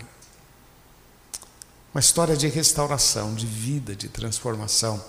Uma 1.92 2.00
história 2.00 2.36
de 2.36 2.48
restauração, 2.48 3.34
de 3.34 3.46
vida, 3.46 3.94
de 3.94 4.08
transformação. 4.08 5.02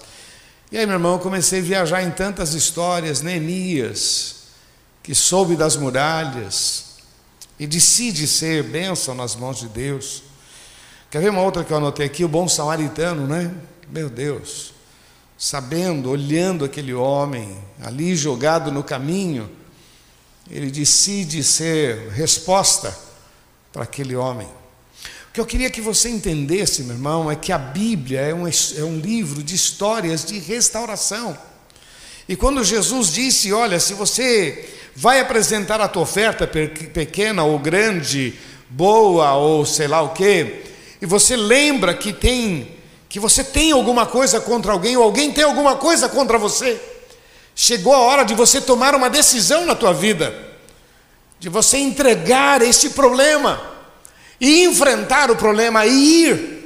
E 0.71 0.77
aí, 0.77 0.85
meu 0.85 0.95
irmão, 0.95 1.13
eu 1.13 1.19
comecei 1.19 1.59
a 1.59 1.63
viajar 1.63 2.03
em 2.03 2.11
tantas 2.11 2.53
histórias, 2.53 3.21
Neemias, 3.21 4.35
que 5.01 5.15
soube 5.15 5.55
das 5.55 5.75
muralhas 5.75 6.85
e 7.57 7.65
decide 7.65 8.27
ser 8.27 8.63
bênção 8.63 9.15
nas 9.15 9.35
mãos 9.35 9.59
de 9.59 9.67
Deus. 9.69 10.23
Quer 11.09 11.21
ver 11.21 11.29
uma 11.29 11.41
outra 11.41 11.63
que 11.63 11.71
eu 11.71 11.77
anotei 11.77 12.05
aqui? 12.05 12.23
O 12.23 12.29
bom 12.29 12.47
samaritano, 12.47 13.25
né? 13.27 13.53
Meu 13.89 14.09
Deus 14.09 14.79
sabendo, 15.39 16.09
olhando 16.11 16.65
aquele 16.65 16.93
homem 16.93 17.57
ali 17.81 18.13
jogado 18.13 18.73
no 18.73 18.83
caminho, 18.83 19.49
ele 20.51 20.69
decide 20.69 21.41
ser 21.41 22.09
resposta 22.09 22.95
para 23.71 23.83
aquele 23.83 24.17
homem. 24.17 24.47
O 25.29 25.31
que 25.31 25.39
eu 25.39 25.45
queria 25.45 25.69
que 25.69 25.79
você 25.79 26.09
entendesse, 26.09 26.83
meu 26.83 26.95
irmão, 26.95 27.31
é 27.31 27.37
que 27.37 27.53
a 27.53 27.57
Bíblia 27.57 28.19
é 28.19 28.33
um, 28.33 28.45
é 28.45 28.83
um 28.83 28.99
livro 28.99 29.41
de 29.41 29.55
histórias 29.55 30.25
de 30.25 30.37
restauração. 30.39 31.37
E 32.27 32.35
quando 32.35 32.61
Jesus 32.61 33.13
disse: 33.13 33.53
Olha, 33.53 33.79
se 33.79 33.93
você 33.93 34.67
vai 34.93 35.21
apresentar 35.21 35.79
a 35.79 35.87
tua 35.87 36.01
oferta 36.01 36.45
pequena 36.45 37.43
ou 37.43 37.57
grande, 37.59 38.33
boa 38.69 39.35
ou 39.35 39.65
sei 39.65 39.87
lá 39.87 40.01
o 40.01 40.09
que, 40.09 40.63
e 41.01 41.05
você 41.05 41.35
lembra 41.35 41.93
que 41.93 42.11
tem 42.11 42.79
que 43.09 43.19
você 43.19 43.43
tem 43.43 43.71
alguma 43.71 44.05
coisa 44.05 44.39
contra 44.39 44.71
alguém 44.71 44.95
ou 44.95 45.03
alguém 45.03 45.31
tem 45.31 45.43
alguma 45.43 45.75
coisa 45.75 46.07
contra 46.07 46.37
você. 46.37 46.79
Chegou 47.55 47.91
a 47.93 47.97
hora 47.97 48.23
de 48.23 48.35
você 48.35 48.61
tomar 48.61 48.93
uma 48.93 49.09
decisão 49.09 49.65
na 49.65 49.73
tua 49.73 49.91
vida, 49.91 50.31
de 51.39 51.49
você 51.49 51.77
entregar 51.77 52.61
esse 52.61 52.91
problema 52.91 53.59
e 54.39 54.63
enfrentar 54.63 55.31
o 55.31 55.35
problema 55.35 55.87
e 55.87 56.23
ir 56.23 56.59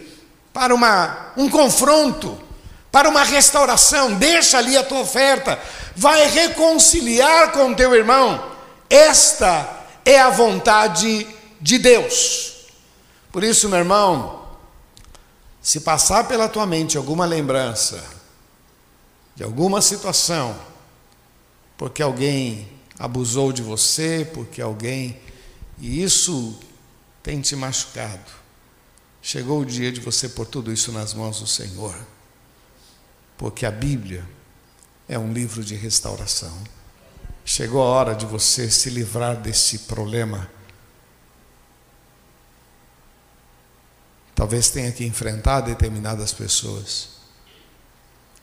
para 0.52 0.76
uma, 0.76 1.32
um 1.38 1.50
confronto, 1.50 2.38
para 2.92 3.08
uma 3.08 3.24
restauração. 3.24 4.14
Deixa 4.16 4.58
ali 4.58 4.76
a 4.76 4.84
tua 4.84 5.00
oferta, 5.00 5.58
vai 5.96 6.28
reconciliar 6.28 7.54
com 7.54 7.74
teu 7.74 7.96
irmão. 7.96 8.52
Esta 8.90 9.68
é 10.06 10.20
a 10.20 10.30
vontade 10.30 11.26
de 11.62 11.78
Deus. 11.78 12.53
Por 13.34 13.44
isso, 13.44 13.68
meu 13.68 13.80
irmão, 13.80 14.46
se 15.60 15.80
passar 15.80 16.28
pela 16.28 16.48
tua 16.48 16.68
mente 16.68 16.98
alguma 16.98 17.26
lembrança 17.26 18.08
de 19.36 19.44
alguma 19.44 19.82
situação, 19.82 20.56
porque 21.76 22.04
alguém 22.04 22.70
abusou 23.00 23.52
de 23.52 23.64
você, 23.64 24.30
porque 24.36 24.62
alguém. 24.62 25.20
e 25.80 26.04
isso 26.04 26.60
tem 27.24 27.42
te 27.42 27.56
machucado, 27.56 28.32
chegou 29.20 29.62
o 29.62 29.66
dia 29.66 29.92
de 29.92 30.00
você 30.00 30.30
pôr 30.30 30.46
tudo 30.46 30.72
isso 30.72 30.92
nas 30.92 31.16
mãos 31.16 31.40
do 31.40 31.48
Senhor, 31.48 31.96
porque 33.36 33.66
a 33.66 33.72
Bíblia 33.72 34.24
é 35.10 35.18
um 35.18 35.34
livro 35.34 35.64
de 35.64 35.74
restauração. 35.74 36.56
Chegou 37.44 37.82
a 37.82 37.86
hora 37.86 38.14
de 38.14 38.28
você 38.28 38.70
se 38.70 38.92
livrar 38.92 39.36
desse 39.36 39.80
problema 39.80 40.48
talvez 44.36 44.70
tenha 44.70 44.92
que 44.92 45.06
enfrentar 45.06 45.62
determinadas 45.62 46.32
pessoas 46.34 47.10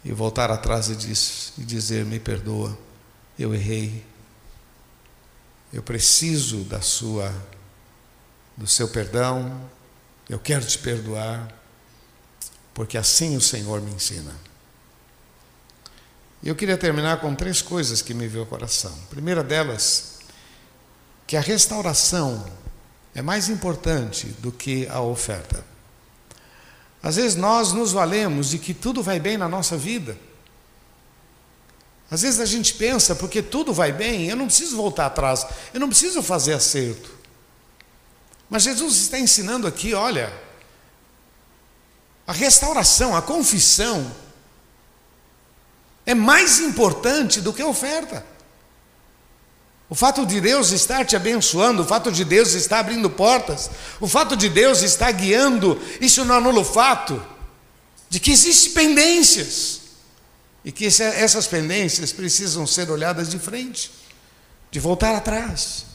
e 0.04 0.12
voltar 0.12 0.50
atrás 0.50 0.88
e, 0.88 0.96
diz, 0.96 1.52
e 1.58 1.64
dizer: 1.64 2.04
Me 2.04 2.18
perdoa, 2.18 2.76
eu 3.38 3.54
errei, 3.54 4.04
eu 5.72 5.82
preciso 5.82 6.64
da 6.64 6.80
sua, 6.80 7.34
do 8.56 8.66
seu 8.66 8.88
perdão, 8.88 9.68
eu 10.28 10.38
quero 10.38 10.64
te 10.64 10.78
perdoar, 10.78 11.52
porque 12.74 12.96
assim 12.96 13.36
o 13.36 13.40
Senhor 13.40 13.80
me 13.80 13.92
ensina. 13.92 14.34
E 16.42 16.48
eu 16.48 16.56
queria 16.56 16.78
terminar 16.78 17.20
com 17.20 17.34
três 17.34 17.60
coisas 17.60 18.00
que 18.00 18.14
me 18.14 18.26
veio 18.26 18.44
ao 18.44 18.46
coração. 18.48 18.92
A 19.04 19.10
primeira 19.10 19.44
delas, 19.44 20.20
que 21.26 21.36
a 21.36 21.40
restauração 21.40 22.46
é 23.14 23.20
mais 23.20 23.48
importante 23.48 24.28
do 24.38 24.50
que 24.50 24.86
a 24.88 25.00
oferta. 25.00 25.69
Às 27.02 27.16
vezes 27.16 27.36
nós 27.36 27.72
nos 27.72 27.92
valemos 27.92 28.50
de 28.50 28.58
que 28.58 28.74
tudo 28.74 29.02
vai 29.02 29.18
bem 29.18 29.36
na 29.36 29.48
nossa 29.48 29.76
vida. 29.76 30.18
Às 32.10 32.22
vezes 32.22 32.40
a 32.40 32.44
gente 32.44 32.74
pensa, 32.74 33.14
porque 33.14 33.40
tudo 33.40 33.72
vai 33.72 33.92
bem, 33.92 34.28
eu 34.28 34.36
não 34.36 34.46
preciso 34.46 34.76
voltar 34.76 35.06
atrás, 35.06 35.46
eu 35.72 35.78
não 35.78 35.88
preciso 35.88 36.22
fazer 36.22 36.54
acerto. 36.54 37.10
Mas 38.48 38.64
Jesus 38.64 38.96
está 38.96 39.18
ensinando 39.18 39.66
aqui, 39.66 39.94
olha, 39.94 40.32
a 42.26 42.32
restauração, 42.32 43.16
a 43.16 43.22
confissão, 43.22 44.10
é 46.04 46.14
mais 46.14 46.58
importante 46.58 47.40
do 47.40 47.52
que 47.52 47.62
a 47.62 47.66
oferta. 47.66 48.26
O 49.90 49.94
fato 49.96 50.24
de 50.24 50.40
Deus 50.40 50.70
estar 50.70 51.04
te 51.04 51.16
abençoando, 51.16 51.82
o 51.82 51.84
fato 51.84 52.12
de 52.12 52.24
Deus 52.24 52.52
estar 52.54 52.78
abrindo 52.78 53.10
portas, 53.10 53.68
o 54.00 54.06
fato 54.06 54.36
de 54.36 54.48
Deus 54.48 54.82
estar 54.82 55.10
guiando, 55.10 55.80
isso 56.00 56.24
não 56.24 56.36
anula 56.36 56.60
o 56.60 56.64
fato 56.64 57.20
de 58.08 58.20
que 58.20 58.30
existem 58.30 58.72
pendências 58.72 59.80
e 60.64 60.70
que 60.70 60.86
essas 60.86 61.48
pendências 61.48 62.12
precisam 62.12 62.68
ser 62.68 62.88
olhadas 62.88 63.30
de 63.30 63.38
frente, 63.40 63.90
de 64.70 64.78
voltar 64.78 65.16
atrás. 65.16 65.86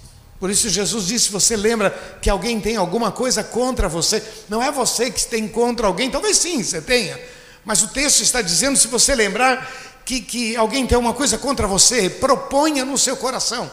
Por 0.42 0.50
isso 0.50 0.68
Jesus 0.68 1.08
disse: 1.08 1.32
você 1.32 1.56
lembra 1.56 1.90
que 2.22 2.30
alguém 2.30 2.60
tem 2.60 2.76
alguma 2.76 3.14
coisa 3.14 3.46
contra 3.46 3.88
você? 3.88 4.22
Não 4.50 4.62
é 4.62 4.74
você 4.74 5.10
que 5.10 5.26
tem 5.26 5.48
contra 5.48 5.88
alguém, 5.88 6.12
talvez 6.12 6.36
sim, 6.36 6.62
você 6.62 6.82
tenha, 6.82 7.18
mas 7.64 7.82
o 7.82 7.88
texto 7.88 8.22
está 8.22 8.42
dizendo: 8.42 8.78
se 8.78 8.90
você 8.90 9.16
lembrar 9.16 9.72
que, 10.04 10.20
que 10.20 10.54
alguém 10.58 10.86
tem 10.86 10.98
uma 10.98 11.14
coisa 11.14 11.38
contra 11.38 11.66
você, 11.66 12.10
proponha 12.10 12.84
no 12.84 12.98
seu 12.98 13.16
coração. 13.16 13.72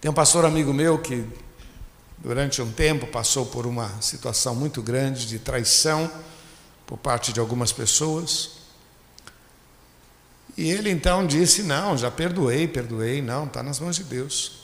Tem 0.00 0.10
um 0.10 0.14
pastor 0.14 0.46
amigo 0.46 0.72
meu 0.72 0.98
que, 0.98 1.26
durante 2.16 2.62
um 2.62 2.72
tempo, 2.72 3.06
passou 3.06 3.44
por 3.44 3.66
uma 3.66 4.00
situação 4.00 4.54
muito 4.54 4.80
grande 4.80 5.26
de 5.26 5.38
traição 5.38 6.10
por 6.86 6.96
parte 6.96 7.34
de 7.34 7.40
algumas 7.40 7.70
pessoas. 7.70 8.52
E 10.56 10.70
ele 10.70 10.88
então 10.90 11.26
disse: 11.26 11.62
Não, 11.62 11.98
já 11.98 12.10
perdoei, 12.10 12.66
perdoei, 12.66 13.20
não, 13.20 13.44
está 13.44 13.62
nas 13.62 13.78
mãos 13.78 13.96
de 13.96 14.04
Deus. 14.04 14.60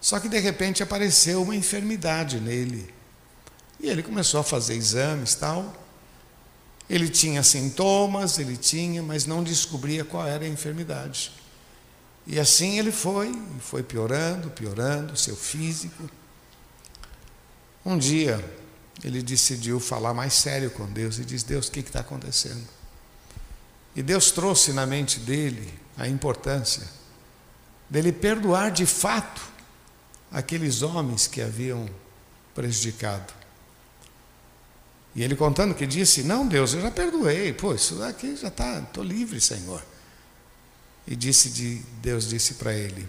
Só 0.00 0.20
que 0.20 0.28
de 0.28 0.38
repente 0.38 0.80
apareceu 0.80 1.42
uma 1.42 1.56
enfermidade 1.56 2.38
nele. 2.38 2.94
E 3.80 3.88
ele 3.88 4.02
começou 4.02 4.38
a 4.38 4.44
fazer 4.44 4.74
exames 4.74 5.34
tal. 5.34 5.74
Ele 6.88 7.08
tinha 7.08 7.42
sintomas, 7.42 8.38
ele 8.38 8.56
tinha, 8.56 9.02
mas 9.02 9.26
não 9.26 9.42
descobria 9.42 10.04
qual 10.04 10.24
era 10.24 10.44
a 10.44 10.48
enfermidade. 10.48 11.32
E 12.28 12.38
assim 12.38 12.78
ele 12.78 12.92
foi, 12.92 13.32
foi 13.58 13.82
piorando, 13.82 14.50
piorando, 14.50 15.16
seu 15.16 15.34
físico. 15.34 16.08
Um 17.82 17.96
dia 17.96 18.44
ele 19.02 19.22
decidiu 19.22 19.80
falar 19.80 20.12
mais 20.12 20.34
sério 20.34 20.70
com 20.70 20.84
Deus 20.84 21.18
e 21.18 21.24
diz: 21.24 21.42
Deus, 21.42 21.68
o 21.68 21.72
que 21.72 21.80
está 21.80 22.00
acontecendo? 22.00 22.68
E 23.96 24.02
Deus 24.02 24.30
trouxe 24.30 24.74
na 24.74 24.84
mente 24.84 25.18
dele 25.20 25.72
a 25.96 26.06
importância 26.06 26.86
dele 27.88 28.12
perdoar 28.12 28.70
de 28.70 28.84
fato 28.84 29.40
aqueles 30.30 30.82
homens 30.82 31.26
que 31.26 31.40
haviam 31.40 31.88
prejudicado. 32.54 33.32
E 35.14 35.22
ele 35.22 35.34
contando 35.34 35.74
que 35.74 35.86
disse: 35.86 36.22
Não, 36.22 36.46
Deus, 36.46 36.74
eu 36.74 36.82
já 36.82 36.90
perdoei, 36.90 37.54
pô, 37.54 37.74
isso 37.74 38.02
aqui 38.02 38.36
já 38.36 38.48
está, 38.48 38.80
estou 38.80 39.02
livre, 39.02 39.40
Senhor. 39.40 39.82
E 41.10 41.16
disse 41.16 41.48
de, 41.48 41.76
Deus 42.02 42.28
disse 42.28 42.54
para 42.54 42.74
ele: 42.74 43.08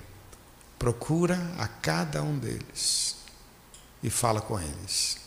procura 0.79 1.37
a 1.57 1.67
cada 1.67 2.23
um 2.23 2.39
deles 2.39 3.17
e 4.01 4.09
fala 4.09 4.39
com 4.39 4.57
eles. 4.57 5.17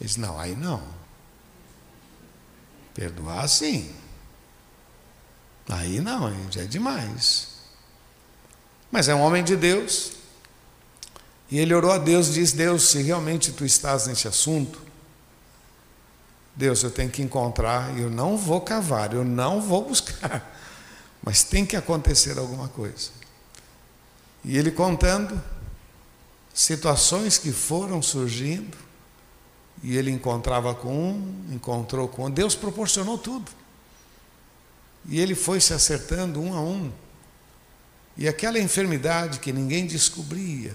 Ele 0.00 0.08
disse: 0.08 0.18
não, 0.18 0.38
aí 0.40 0.56
não. 0.56 0.82
Perdoar 2.92 3.48
sim. 3.48 3.94
Aí 5.68 6.00
não, 6.00 6.50
já 6.50 6.62
é 6.62 6.66
demais. 6.66 7.48
Mas 8.90 9.08
é 9.08 9.14
um 9.14 9.20
homem 9.20 9.44
de 9.44 9.56
Deus. 9.56 10.14
E 11.48 11.60
ele 11.60 11.72
orou 11.72 11.92
a 11.92 11.98
Deus 11.98 12.34
disse: 12.34 12.56
Deus, 12.56 12.88
se 12.88 13.00
realmente 13.02 13.52
tu 13.52 13.64
estás 13.64 14.08
nesse 14.08 14.26
assunto, 14.26 14.82
Deus, 16.56 16.82
eu 16.82 16.90
tenho 16.90 17.08
que 17.08 17.22
encontrar, 17.22 17.96
eu 17.96 18.10
não 18.10 18.36
vou 18.36 18.60
cavar, 18.60 19.14
eu 19.14 19.24
não 19.24 19.60
vou 19.60 19.84
buscar. 19.88 20.60
Mas 21.22 21.42
tem 21.44 21.64
que 21.64 21.76
acontecer 21.76 22.38
alguma 22.38 22.68
coisa. 22.68 23.10
E 24.44 24.56
ele 24.56 24.70
contando 24.70 25.40
situações 26.52 27.38
que 27.38 27.52
foram 27.52 28.02
surgindo, 28.02 28.76
e 29.82 29.96
ele 29.96 30.10
encontrava 30.10 30.74
com 30.74 31.10
um, 31.12 31.54
encontrou 31.54 32.08
com 32.08 32.22
outro. 32.22 32.36
Deus 32.36 32.54
proporcionou 32.54 33.18
tudo. 33.18 33.50
E 35.06 35.18
ele 35.18 35.34
foi 35.34 35.60
se 35.60 35.72
acertando 35.72 36.40
um 36.40 36.54
a 36.54 36.60
um. 36.60 36.92
E 38.16 38.28
aquela 38.28 38.58
enfermidade 38.58 39.38
que 39.38 39.52
ninguém 39.52 39.86
descobria, 39.86 40.74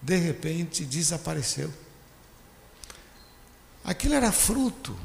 de 0.00 0.16
repente 0.16 0.84
desapareceu. 0.84 1.72
Aquilo 3.84 4.14
era 4.14 4.32
fruto 4.32 4.98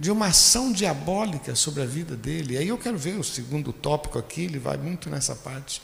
de 0.00 0.10
uma 0.10 0.28
ação 0.28 0.72
diabólica 0.72 1.54
sobre 1.54 1.82
a 1.82 1.86
vida 1.86 2.16
dele. 2.16 2.56
Aí 2.56 2.68
eu 2.68 2.78
quero 2.78 2.96
ver 2.96 3.18
o 3.18 3.22
segundo 3.22 3.70
tópico 3.70 4.18
aqui, 4.18 4.44
ele 4.44 4.58
vai 4.58 4.78
muito 4.78 5.10
nessa 5.10 5.36
parte. 5.36 5.82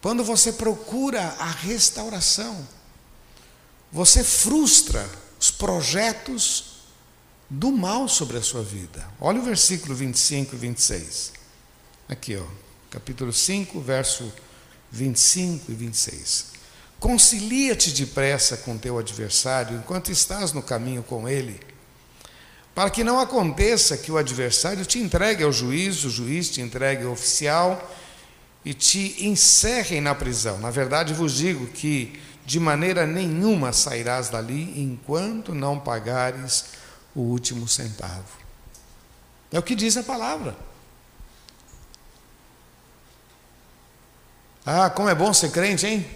Quando 0.00 0.24
você 0.24 0.50
procura 0.50 1.20
a 1.38 1.50
restauração, 1.50 2.66
você 3.92 4.24
frustra 4.24 5.06
os 5.38 5.50
projetos 5.50 6.78
do 7.50 7.70
mal 7.70 8.08
sobre 8.08 8.38
a 8.38 8.42
sua 8.42 8.62
vida. 8.62 9.06
Olha 9.20 9.38
o 9.38 9.44
versículo 9.44 9.94
25 9.94 10.54
e 10.54 10.58
26. 10.58 11.32
Aqui, 12.08 12.36
ó, 12.36 12.46
capítulo 12.88 13.34
5, 13.34 13.78
verso 13.82 14.32
25 14.90 15.70
e 15.70 15.74
26. 15.74 16.46
Concilia-te 16.98 17.92
depressa 17.92 18.56
com 18.56 18.78
teu 18.78 18.98
adversário 18.98 19.76
enquanto 19.76 20.10
estás 20.10 20.54
no 20.54 20.62
caminho 20.62 21.02
com 21.02 21.28
ele 21.28 21.69
para 22.74 22.90
que 22.90 23.04
não 23.04 23.18
aconteça 23.18 23.96
que 23.96 24.12
o 24.12 24.16
adversário 24.16 24.84
te 24.84 24.98
entregue 24.98 25.42
ao 25.42 25.52
juiz, 25.52 26.04
o 26.04 26.10
juiz 26.10 26.48
te 26.48 26.60
entregue 26.60 27.04
ao 27.04 27.12
oficial 27.12 27.90
e 28.64 28.72
te 28.72 29.26
encerrem 29.26 30.00
na 30.00 30.14
prisão. 30.14 30.58
Na 30.58 30.70
verdade, 30.70 31.12
vos 31.12 31.34
digo 31.34 31.66
que 31.66 32.20
de 32.44 32.58
maneira 32.58 33.06
nenhuma 33.06 33.72
sairás 33.72 34.28
dali 34.28 34.80
enquanto 34.80 35.54
não 35.54 35.78
pagares 35.78 36.66
o 37.14 37.20
último 37.20 37.68
centavo. 37.68 38.38
É 39.52 39.58
o 39.58 39.62
que 39.62 39.74
diz 39.74 39.96
a 39.96 40.02
palavra. 40.02 40.56
Ah, 44.64 44.90
como 44.90 45.08
é 45.08 45.14
bom 45.14 45.32
ser 45.32 45.50
crente, 45.50 45.86
hein? 45.86 46.06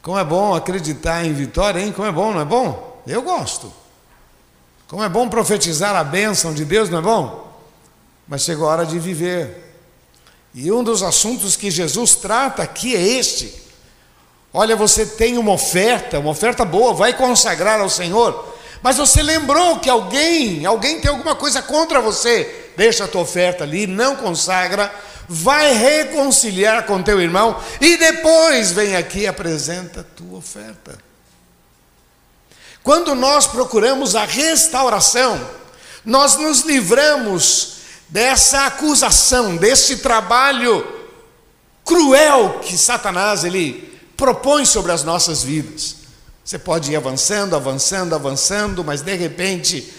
Como 0.00 0.18
é 0.18 0.24
bom 0.24 0.54
acreditar 0.54 1.24
em 1.24 1.32
vitória, 1.32 1.80
hein? 1.80 1.92
Como 1.92 2.06
é 2.06 2.12
bom, 2.12 2.32
não 2.32 2.40
é 2.40 2.44
bom? 2.44 3.02
Eu 3.06 3.22
gosto. 3.22 3.72
Como 4.88 5.02
é 5.02 5.08
bom 5.08 5.28
profetizar 5.28 5.96
a 5.96 6.04
bênção 6.04 6.52
de 6.52 6.64
Deus, 6.64 6.90
não 6.90 6.98
é 6.98 7.02
bom? 7.02 7.52
Mas 8.28 8.42
chegou 8.42 8.68
a 8.68 8.72
hora 8.72 8.86
de 8.86 8.98
viver. 8.98 9.76
E 10.54 10.70
um 10.70 10.84
dos 10.84 11.02
assuntos 11.02 11.56
que 11.56 11.70
Jesus 11.70 12.14
trata 12.14 12.62
aqui 12.62 12.94
é 12.94 13.00
este. 13.00 13.62
Olha, 14.52 14.76
você 14.76 15.04
tem 15.04 15.36
uma 15.36 15.52
oferta, 15.52 16.20
uma 16.20 16.30
oferta 16.30 16.64
boa, 16.64 16.94
vai 16.94 17.12
consagrar 17.12 17.80
ao 17.80 17.90
Senhor. 17.90 18.54
Mas 18.80 18.98
você 18.98 19.22
lembrou 19.22 19.80
que 19.80 19.90
alguém, 19.90 20.64
alguém 20.64 21.00
tem 21.00 21.10
alguma 21.10 21.34
coisa 21.34 21.60
contra 21.60 22.00
você. 22.00 22.70
Deixa 22.76 23.04
a 23.04 23.08
tua 23.08 23.22
oferta 23.22 23.64
ali, 23.64 23.86
não 23.86 24.14
consagra, 24.16 24.94
vai 25.28 25.72
reconciliar 25.72 26.84
com 26.86 27.02
teu 27.02 27.20
irmão 27.20 27.58
e 27.80 27.96
depois 27.96 28.72
vem 28.72 28.94
aqui 28.94 29.20
e 29.20 29.26
apresenta 29.26 30.00
a 30.00 30.04
tua 30.04 30.38
oferta. 30.38 30.98
Quando 32.84 33.14
nós 33.14 33.46
procuramos 33.46 34.14
a 34.14 34.26
restauração, 34.26 35.40
nós 36.04 36.36
nos 36.36 36.60
livramos 36.60 37.76
dessa 38.10 38.66
acusação, 38.66 39.56
desse 39.56 39.96
trabalho 39.96 40.86
cruel 41.82 42.60
que 42.62 42.76
Satanás 42.76 43.42
ele 43.42 43.98
propõe 44.18 44.66
sobre 44.66 44.92
as 44.92 45.02
nossas 45.02 45.42
vidas. 45.42 45.96
Você 46.44 46.58
pode 46.58 46.92
ir 46.92 46.96
avançando, 46.96 47.56
avançando, 47.56 48.14
avançando, 48.14 48.84
mas 48.84 49.00
de 49.00 49.14
repente 49.14 49.90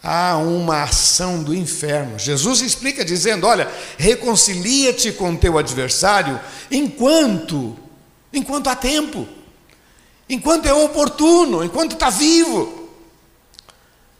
há 0.00 0.36
uma 0.36 0.84
ação 0.84 1.42
do 1.42 1.52
inferno. 1.52 2.16
Jesus 2.16 2.60
explica 2.60 3.04
dizendo: 3.04 3.44
Olha, 3.44 3.68
reconcilia-te 3.96 5.10
com 5.10 5.34
teu 5.34 5.58
adversário 5.58 6.38
enquanto, 6.70 7.76
enquanto 8.32 8.68
há 8.68 8.76
tempo, 8.76 9.26
enquanto 10.28 10.66
é 10.66 10.72
oportuno, 10.72 11.64
enquanto 11.64 11.92
está 11.92 12.10
vivo, 12.10 12.88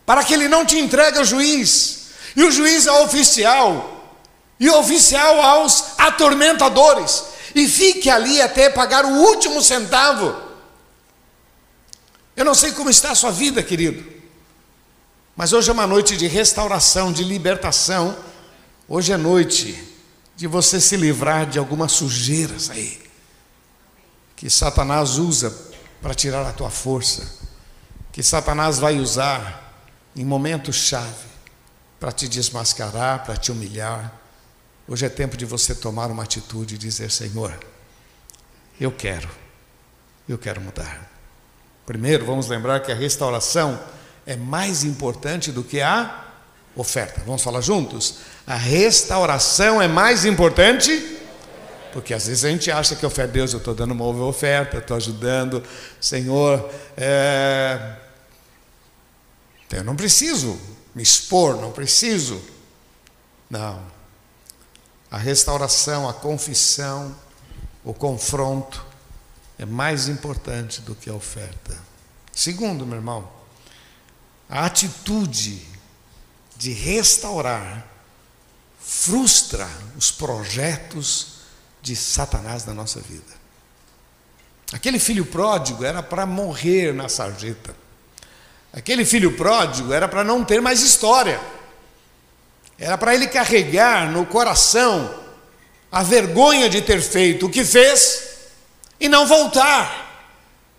para 0.07 0.25
que 0.25 0.33
ele 0.33 0.49
não 0.49 0.65
te 0.65 0.79
entregue 0.79 1.19
ao 1.19 1.25
juiz, 1.25 2.09
e 2.35 2.43
o 2.43 2.51
juiz 2.51 2.87
ao 2.87 3.05
oficial, 3.05 4.17
e 4.59 4.69
o 4.69 4.79
oficial 4.79 5.41
aos 5.41 5.99
atormentadores, 5.99 7.25
e 7.55 7.69
fique 7.69 8.09
ali 8.09 8.41
até 8.41 8.71
pagar 8.71 9.05
o 9.05 9.23
último 9.23 9.63
centavo. 9.63 10.35
Eu 12.37 12.45
não 12.45 12.55
sei 12.55 12.73
como 12.73 12.89
está 12.89 13.11
a 13.11 13.15
sua 13.15 13.31
vida, 13.31 13.63
querido. 13.63 14.05
Mas 15.37 15.53
hoje 15.53 15.71
é 15.71 15.73
uma 15.73 15.87
noite 15.87 16.17
de 16.17 16.27
restauração, 16.27 17.13
de 17.13 17.25
libertação. 17.25 18.17
Hoje 18.89 19.13
é 19.13 19.17
noite 19.17 19.83
de 20.37 20.47
você 20.47 20.81
se 20.81 20.97
livrar 20.97 21.47
de 21.47 21.59
algumas 21.59 21.93
sujeiras 21.93 22.71
aí 22.71 23.09
que 24.39 24.49
Satanás 24.49 25.19
usa 25.19 25.51
para 26.01 26.15
tirar 26.15 26.47
a 26.47 26.53
tua 26.53 26.71
força, 26.71 27.27
que 28.13 28.23
Satanás 28.23 28.79
vai 28.79 28.99
usar 28.99 29.87
em 30.15 30.25
momentos 30.25 30.77
chave 30.77 31.29
para 31.99 32.13
te 32.13 32.29
desmascarar, 32.29 33.25
para 33.25 33.37
te 33.37 33.51
humilhar. 33.51 34.13
Hoje 34.87 35.07
é 35.07 35.09
tempo 35.09 35.37
de 35.37 35.45
você 35.45 35.75
tomar 35.75 36.11
uma 36.11 36.23
atitude 36.23 36.77
e 36.77 36.79
dizer: 36.79 37.11
Senhor, 37.11 37.59
eu 38.81 38.93
quero, 38.93 39.29
eu 40.29 40.39
quero 40.39 40.61
mudar. 40.61 41.11
Primeiro, 41.85 42.25
vamos 42.25 42.49
lembrar 42.49 42.81
que 42.81 42.93
a 42.93 42.95
restauração 42.95 43.79
é 44.27 44.37
mais 44.37 44.85
importante 44.85 45.51
do 45.51 45.65
que 45.65 45.81
a 45.81 46.25
oferta. 46.77 47.23
Vamos 47.27 47.43
falar 47.43 47.61
juntos? 47.61 48.17
A 48.47 48.55
restauração 48.55 49.81
é 49.81 49.89
mais 49.89 50.25
importante. 50.25 51.18
Porque 51.93 52.13
às 52.15 52.27
vezes 52.27 52.45
a 52.45 52.51
gente 52.51 52.71
acha 52.71 52.95
que 52.95 53.05
oferta 53.05 53.33
Deus, 53.33 53.53
eu 53.53 53.59
estou 53.59 53.75
dando 53.75 53.93
uma 53.93 54.05
oferta, 54.05 54.79
estou 54.79 54.97
ajudando, 54.97 55.63
Senhor, 56.01 56.71
é... 56.97 57.97
eu 59.71 59.85
não 59.85 59.97
preciso 59.97 60.59
me 60.95 61.03
expor, 61.03 61.57
não 61.61 61.71
preciso. 61.71 62.43
Não. 63.49 63.81
A 65.11 65.17
restauração, 65.17 66.09
a 66.09 66.13
confissão, 66.13 67.15
o 67.85 67.95
confronto 67.95 68.85
é 69.59 69.65
mais 69.65 70.09
importante 70.09 70.81
do 70.81 70.95
que 70.95 71.09
a 71.09 71.15
oferta. 71.15 71.79
Segundo, 72.33 72.85
meu 72.85 72.97
irmão, 72.97 73.29
a 74.51 74.67
atitude 74.67 75.67
de 76.57 76.73
restaurar 76.73 77.87
frustra 78.81 79.69
os 79.97 80.11
projetos 80.11 81.38
de 81.83 81.95
Satanás 81.97 82.65
na 82.65 82.75
nossa 82.75 83.01
vida. 83.01 83.39
Aquele 84.73 84.99
filho 84.99 85.25
pródigo 85.25 85.85
era 85.85 86.03
para 86.03 86.27
morrer 86.27 86.93
na 86.93 87.09
sarjeta. 87.09 87.75
Aquele 88.73 89.05
filho 89.05 89.37
pródigo 89.37 89.93
era 89.93 90.07
para 90.07 90.23
não 90.23 90.45
ter 90.45 90.61
mais 90.61 90.83
história. 90.83 91.41
Era 92.79 92.99
para 92.99 93.15
ele 93.15 93.27
carregar 93.27 94.11
no 94.11 94.27
coração 94.27 95.13
a 95.91 96.03
vergonha 96.03 96.69
de 96.69 96.83
ter 96.83 97.01
feito 97.01 97.47
o 97.47 97.51
que 97.51 97.65
fez 97.65 98.23
e 99.01 99.09
não 99.09 99.27
voltar. 99.27 100.07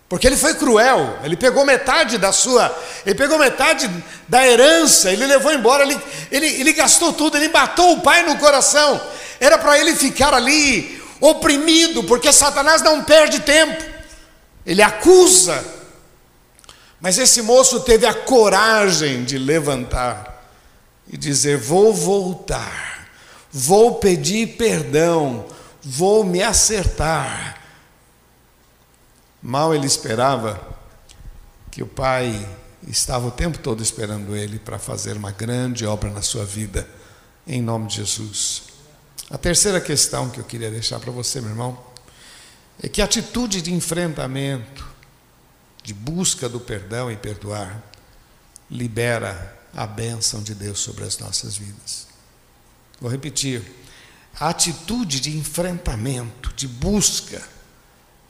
Porque 0.08 0.26
ele 0.26 0.36
foi 0.36 0.54
cruel, 0.54 1.18
ele 1.22 1.36
pegou 1.36 1.64
metade 1.64 2.18
da 2.18 2.32
sua, 2.32 2.76
ele 3.06 3.14
pegou 3.14 3.38
metade 3.38 3.88
da 4.26 4.44
herança, 4.44 5.12
ele 5.12 5.24
levou 5.24 5.52
embora, 5.52 5.84
ele, 5.84 6.00
ele, 6.32 6.46
ele 6.46 6.72
gastou 6.72 7.12
tudo, 7.12 7.36
ele 7.36 7.48
matou 7.48 7.92
o 7.92 8.00
pai 8.00 8.24
no 8.24 8.36
coração. 8.36 9.00
Era 9.40 9.58
para 9.58 9.78
ele 9.78 9.96
ficar 9.96 10.32
ali 10.32 11.02
oprimido, 11.20 12.04
porque 12.04 12.32
Satanás 12.32 12.82
não 12.82 13.02
perde 13.02 13.40
tempo, 13.40 13.82
ele 14.64 14.82
acusa. 14.82 15.64
Mas 17.00 17.18
esse 17.18 17.42
moço 17.42 17.80
teve 17.80 18.06
a 18.06 18.14
coragem 18.14 19.24
de 19.24 19.38
levantar 19.38 20.46
e 21.10 21.16
dizer: 21.16 21.56
Vou 21.56 21.92
voltar, 21.92 23.08
vou 23.50 23.94
pedir 23.94 24.58
perdão, 24.58 25.46
vou 25.82 26.22
me 26.22 26.42
acertar 26.42 27.60
Mal 29.42 29.74
ele 29.74 29.86
esperava 29.86 30.60
que 31.70 31.82
o 31.82 31.86
pai 31.86 32.46
estava 32.86 33.26
o 33.26 33.30
tempo 33.30 33.58
todo 33.58 33.82
esperando 33.82 34.36
ele 34.36 34.58
para 34.58 34.78
fazer 34.78 35.16
uma 35.16 35.30
grande 35.30 35.86
obra 35.86 36.10
na 36.10 36.20
sua 36.20 36.44
vida, 36.44 36.86
em 37.46 37.62
nome 37.62 37.86
de 37.86 37.96
Jesus. 37.96 38.64
A 39.30 39.38
terceira 39.38 39.80
questão 39.80 40.28
que 40.28 40.40
eu 40.40 40.44
queria 40.44 40.70
deixar 40.70 40.98
para 40.98 41.12
você, 41.12 41.40
meu 41.40 41.50
irmão, 41.50 41.78
é 42.82 42.88
que 42.88 43.00
a 43.00 43.04
atitude 43.04 43.62
de 43.62 43.72
enfrentamento, 43.72 44.84
de 45.84 45.94
busca 45.94 46.48
do 46.48 46.58
perdão 46.58 47.10
e 47.12 47.16
perdoar, 47.16 47.80
libera 48.68 49.56
a 49.72 49.86
bênção 49.86 50.42
de 50.42 50.52
Deus 50.52 50.80
sobre 50.80 51.04
as 51.04 51.16
nossas 51.18 51.56
vidas. 51.56 52.08
Vou 53.00 53.10
repetir. 53.10 53.62
A 54.38 54.48
atitude 54.48 55.20
de 55.20 55.36
enfrentamento, 55.36 56.52
de 56.54 56.66
busca, 56.66 57.42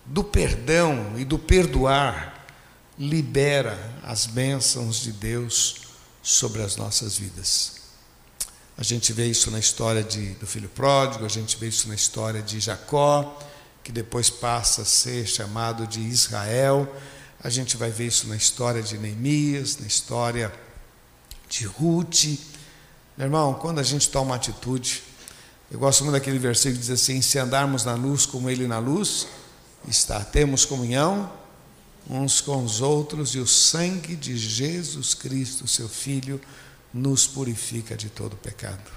do 0.04 0.22
perdão 0.22 1.14
e 1.16 1.24
do 1.24 1.38
perdoar 1.38 2.46
libera 2.98 3.98
as 4.02 4.26
bênçãos 4.26 5.00
de 5.00 5.12
Deus 5.12 5.76
sobre 6.22 6.62
as 6.62 6.76
nossas 6.76 7.16
vidas. 7.16 7.79
A 8.80 8.82
gente 8.82 9.12
vê 9.12 9.26
isso 9.26 9.50
na 9.50 9.58
história 9.58 10.02
de, 10.02 10.30
do 10.36 10.46
filho 10.46 10.70
pródigo, 10.70 11.26
a 11.26 11.28
gente 11.28 11.54
vê 11.58 11.68
isso 11.68 11.86
na 11.86 11.94
história 11.94 12.40
de 12.40 12.58
Jacó, 12.58 13.38
que 13.84 13.92
depois 13.92 14.30
passa 14.30 14.80
a 14.80 14.84
ser 14.86 15.26
chamado 15.26 15.86
de 15.86 16.00
Israel. 16.00 16.90
A 17.44 17.50
gente 17.50 17.76
vai 17.76 17.90
ver 17.90 18.06
isso 18.06 18.26
na 18.26 18.36
história 18.36 18.82
de 18.82 18.96
Neemias, 18.96 19.76
na 19.76 19.86
história 19.86 20.50
de 21.46 21.66
Ruth. 21.66 22.24
Meu 23.18 23.26
irmão, 23.26 23.52
quando 23.52 23.80
a 23.80 23.82
gente 23.82 24.08
toma 24.08 24.34
atitude, 24.34 25.02
eu 25.70 25.78
gosto 25.78 26.02
muito 26.02 26.14
daquele 26.14 26.38
versículo 26.38 26.76
que 26.76 26.80
diz 26.80 26.90
assim: 26.90 27.20
se 27.20 27.38
andarmos 27.38 27.84
na 27.84 27.92
luz 27.92 28.24
como 28.24 28.48
Ele 28.48 28.66
na 28.66 28.78
luz, 28.78 29.26
está. 29.86 30.24
Temos 30.24 30.64
comunhão 30.64 31.30
uns 32.08 32.40
com 32.40 32.64
os 32.64 32.80
outros 32.80 33.34
e 33.34 33.40
o 33.40 33.46
sangue 33.46 34.16
de 34.16 34.38
Jesus 34.38 35.12
Cristo, 35.12 35.68
seu 35.68 35.86
Filho, 35.86 36.40
nos 36.92 37.26
purifica 37.26 37.96
de 37.96 38.08
todo 38.08 38.36
pecado. 38.36 38.90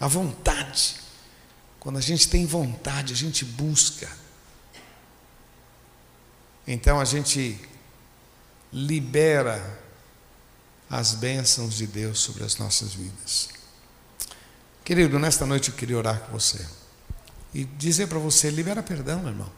A 0.00 0.08
vontade, 0.08 0.96
quando 1.78 1.98
a 1.98 2.00
gente 2.00 2.28
tem 2.28 2.46
vontade, 2.46 3.12
a 3.12 3.16
gente 3.16 3.44
busca. 3.44 4.10
Então 6.66 6.98
a 6.98 7.04
gente 7.04 7.60
libera 8.72 9.80
as 10.90 11.14
bênçãos 11.14 11.74
de 11.74 11.86
Deus 11.86 12.18
sobre 12.18 12.44
as 12.44 12.56
nossas 12.56 12.94
vidas. 12.94 13.48
Querido, 14.84 15.18
nesta 15.18 15.46
noite 15.46 15.70
eu 15.70 15.76
queria 15.76 15.96
orar 15.96 16.20
com 16.20 16.32
você 16.32 16.66
e 17.54 17.64
dizer 17.64 18.08
para 18.08 18.18
você: 18.18 18.50
libera 18.50 18.82
perdão, 18.82 19.20
meu 19.20 19.28
irmão. 19.28 19.52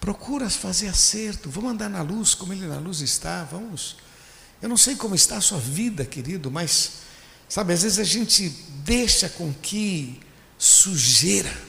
Procura 0.00 0.48
fazer 0.48 0.88
acerto. 0.88 1.50
Vamos 1.50 1.72
andar 1.72 1.88
na 1.88 2.02
luz 2.02 2.34
como 2.34 2.52
ele 2.52 2.66
na 2.66 2.78
luz 2.78 3.00
está. 3.00 3.44
Vamos. 3.44 3.96
Eu 4.60 4.68
não 4.68 4.76
sei 4.76 4.96
como 4.96 5.14
está 5.14 5.36
a 5.36 5.40
sua 5.40 5.58
vida, 5.58 6.04
querido, 6.04 6.50
mas, 6.50 6.92
sabe, 7.48 7.72
às 7.72 7.82
vezes 7.82 7.98
a 7.98 8.04
gente 8.04 8.48
deixa 8.84 9.28
com 9.28 9.52
que 9.52 10.20
sujeira 10.58 11.68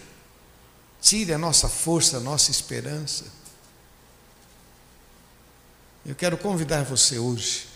tire 1.02 1.34
a 1.34 1.38
nossa 1.38 1.70
força, 1.70 2.18
a 2.18 2.20
nossa 2.20 2.52
esperança. 2.52 3.26
Eu 6.06 6.16
quero 6.16 6.38
convidar 6.38 6.84
você 6.84 7.18
hoje 7.20 7.68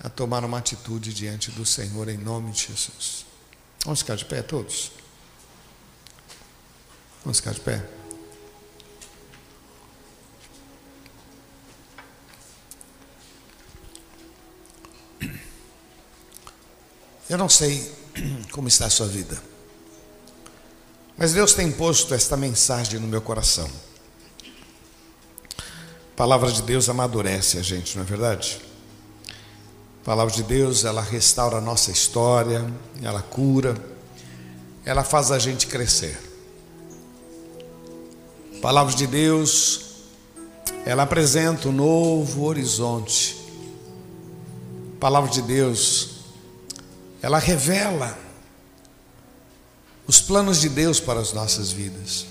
a 0.00 0.08
tomar 0.08 0.44
uma 0.44 0.58
atitude 0.58 1.12
diante 1.12 1.50
do 1.50 1.66
Senhor 1.66 2.08
em 2.08 2.16
nome 2.16 2.52
de 2.52 2.68
Jesus. 2.68 3.26
Vamos 3.84 4.00
ficar 4.00 4.16
de 4.16 4.24
pé 4.24 4.42
todos? 4.42 4.92
Vamos 7.24 7.38
ficar 7.38 7.52
de 7.52 7.60
pé. 7.60 7.97
Eu 17.28 17.36
não 17.36 17.48
sei 17.48 17.92
como 18.52 18.68
está 18.68 18.86
a 18.86 18.90
sua 18.90 19.06
vida, 19.06 19.38
mas 21.16 21.32
Deus 21.32 21.52
tem 21.52 21.70
posto 21.70 22.14
esta 22.14 22.36
mensagem 22.36 22.98
no 22.98 23.06
meu 23.06 23.20
coração. 23.20 23.68
A 25.58 26.16
palavra 26.16 26.50
de 26.50 26.62
Deus 26.62 26.88
amadurece 26.88 27.58
a 27.58 27.62
gente, 27.62 27.96
não 27.96 28.04
é 28.04 28.06
verdade? 28.06 28.60
A 30.00 30.04
palavra 30.04 30.32
de 30.32 30.42
Deus, 30.42 30.84
ela 30.84 31.02
restaura 31.02 31.58
a 31.58 31.60
nossa 31.60 31.90
história, 31.90 32.64
ela 33.02 33.20
cura, 33.20 33.76
ela 34.84 35.04
faz 35.04 35.30
a 35.30 35.38
gente 35.38 35.66
crescer. 35.66 36.18
A 38.56 38.60
palavra 38.60 38.94
de 38.94 39.06
Deus, 39.06 39.80
ela 40.86 41.02
apresenta 41.02 41.68
um 41.68 41.72
novo 41.72 42.44
horizonte. 42.44 43.36
A 44.96 45.00
palavra 45.00 45.30
de 45.30 45.42
Deus, 45.42 46.17
ela 47.22 47.38
revela 47.38 48.16
os 50.06 50.20
planos 50.20 50.60
de 50.60 50.68
Deus 50.68 51.00
para 51.00 51.20
as 51.20 51.32
nossas 51.32 51.70
vidas. 51.70 52.26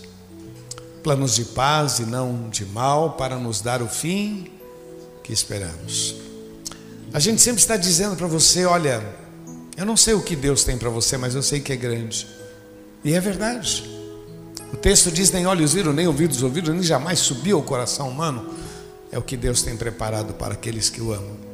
Planos 1.03 1.35
de 1.35 1.45
paz 1.45 1.99
e 1.99 2.05
não 2.05 2.49
de 2.49 2.65
mal, 2.65 3.11
para 3.11 3.37
nos 3.37 3.61
dar 3.61 3.81
o 3.81 3.87
fim 3.87 4.51
que 5.23 5.31
esperamos. 5.31 6.15
A 7.13 7.19
gente 7.19 7.41
sempre 7.41 7.61
está 7.61 7.77
dizendo 7.77 8.15
para 8.15 8.27
você: 8.27 8.65
olha, 8.65 9.03
eu 9.77 9.85
não 9.85 9.95
sei 9.95 10.13
o 10.13 10.21
que 10.21 10.35
Deus 10.35 10.63
tem 10.63 10.77
para 10.77 10.89
você, 10.89 11.17
mas 11.17 11.35
eu 11.35 11.43
sei 11.43 11.59
que 11.59 11.71
é 11.71 11.75
grande. 11.75 12.27
E 13.03 13.13
é 13.13 13.19
verdade. 13.19 13.83
O 14.73 14.77
texto 14.77 15.11
diz: 15.11 15.31
nem 15.31 15.45
olhos 15.45 15.73
viram, 15.73 15.93
nem 15.93 16.07
ouvidos 16.07 16.41
ouviram, 16.43 16.73
nem 16.73 16.83
jamais 16.83 17.19
subiu 17.19 17.57
ao 17.57 17.63
coração 17.63 18.09
humano. 18.09 18.53
É 19.11 19.17
o 19.17 19.21
que 19.21 19.37
Deus 19.37 19.61
tem 19.61 19.77
preparado 19.77 20.33
para 20.33 20.53
aqueles 20.53 20.89
que 20.89 20.99
o 20.99 21.13
amam. 21.13 21.46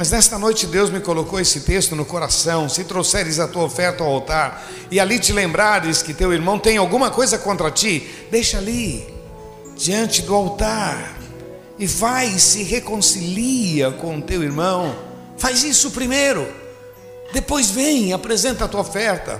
Mas 0.00 0.10
nesta 0.10 0.38
noite 0.38 0.66
Deus 0.66 0.88
me 0.88 0.98
colocou 0.98 1.38
esse 1.38 1.60
texto 1.60 1.94
no 1.94 2.06
coração. 2.06 2.70
Se 2.70 2.84
trouxeres 2.84 3.38
a 3.38 3.46
tua 3.46 3.64
oferta 3.64 4.02
ao 4.02 4.10
altar 4.10 4.66
e 4.90 4.98
ali 4.98 5.18
te 5.18 5.30
lembrares 5.30 6.00
que 6.00 6.14
teu 6.14 6.32
irmão 6.32 6.58
tem 6.58 6.78
alguma 6.78 7.10
coisa 7.10 7.36
contra 7.36 7.70
ti, 7.70 8.08
deixa 8.30 8.56
ali, 8.56 9.06
diante 9.76 10.22
do 10.22 10.34
altar, 10.34 11.18
e 11.78 11.86
vai 11.86 12.28
e 12.28 12.40
se 12.40 12.62
reconcilia 12.62 13.90
com 13.90 14.22
teu 14.22 14.42
irmão. 14.42 14.96
Faz 15.36 15.64
isso 15.64 15.90
primeiro, 15.90 16.48
depois 17.34 17.70
vem, 17.70 18.14
apresenta 18.14 18.64
a 18.64 18.68
tua 18.68 18.80
oferta. 18.80 19.38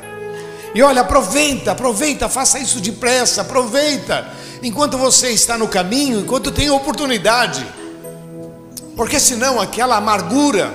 E 0.74 0.82
olha, 0.82 1.00
aproveita, 1.00 1.72
aproveita, 1.72 2.28
faça 2.28 2.58
isso 2.58 2.80
depressa, 2.80 3.40
aproveita, 3.40 4.30
enquanto 4.62 4.98
você 4.98 5.30
está 5.30 5.56
no 5.56 5.68
caminho, 5.68 6.20
enquanto 6.20 6.52
tem 6.52 6.68
oportunidade, 6.68 7.66
porque 8.96 9.18
senão 9.18 9.60
aquela 9.60 9.96
amargura 9.96 10.74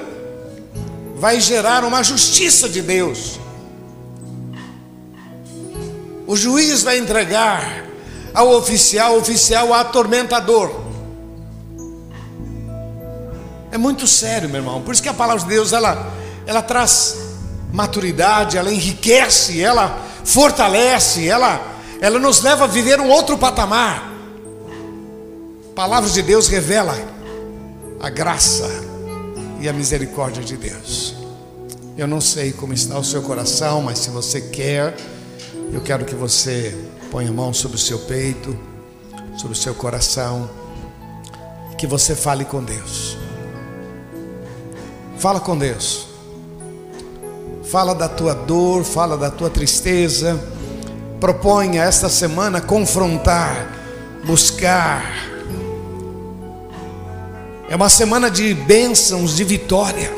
vai 1.16 1.40
gerar 1.40 1.84
uma 1.84 2.04
justiça 2.04 2.68
de 2.68 2.82
Deus. 2.82 3.40
O 6.28 6.36
juiz 6.36 6.84
vai 6.84 6.98
entregar 6.98 7.86
ao 8.34 8.52
oficial, 8.52 9.18
oficial 9.18 9.74
atormentador. 9.74 10.84
É 13.72 13.78
muito 13.78 14.08
sério, 14.08 14.50
meu 14.50 14.60
irmão. 14.60 14.82
Por 14.82 14.94
isso 14.94 15.04
que 15.04 15.10
a 15.10 15.14
palavra 15.14 15.44
de 15.44 15.50
Deus 15.50 15.72
ela, 15.72 16.12
ela 16.46 16.62
traz 16.62 17.18
maturidade, 17.72 18.58
ela 18.58 18.72
enriquece, 18.72 19.62
ela 19.62 20.00
fortalece, 20.24 21.28
ela, 21.28 21.62
ela 22.02 22.20
nos 22.20 22.42
leva 22.42 22.64
a 22.64 22.68
viver 22.68 23.00
um 23.00 23.10
outro 23.10 23.38
patamar. 23.38 24.12
A 25.72 25.76
palavra 25.76 26.10
de 26.10 26.22
Deus 26.22 26.48
revela 26.48 26.98
a 28.00 28.10
graça 28.10 28.70
e 29.60 29.70
a 29.70 29.74
misericórdia 29.74 30.44
de 30.44 30.58
Deus. 30.58 31.16
Eu 31.98 32.08
não 32.08 32.20
sei 32.20 32.52
como 32.52 32.74
está 32.74 32.98
o 32.98 33.04
seu 33.04 33.22
coração, 33.22 33.82
mas 33.82 34.00
se 34.00 34.10
você 34.10 34.42
quer, 34.42 34.96
eu 35.72 35.82
quero 35.82 36.06
que 36.06 36.16
você 36.16 36.76
ponha 37.10 37.30
a 37.30 37.34
mão 37.34 37.54
sobre 37.54 37.78
o 37.78 37.80
seu 37.80 38.00
peito, 38.00 38.58
sobre 39.38 39.58
o 39.58 39.60
seu 39.60 39.74
coração, 39.74 40.50
que 41.78 41.88
você 41.88 42.16
fale 42.16 42.46
com 42.46 42.64
Deus. 42.64 43.18
Fala 45.18 45.40
com 45.40 45.58
Deus 45.58 46.16
fala 47.66 47.94
da 47.94 48.08
tua 48.08 48.34
dor, 48.34 48.84
fala 48.84 49.18
da 49.18 49.30
tua 49.30 49.50
tristeza. 49.50 50.40
Proponha 51.20 51.84
esta 51.84 52.08
semana 52.08 52.62
confrontar, 52.62 53.68
buscar. 54.26 55.35
É 57.70 57.76
uma 57.76 57.90
semana 57.90 58.30
de 58.30 58.54
bênçãos, 58.54 59.36
de 59.36 59.44
vitória. 59.44 60.12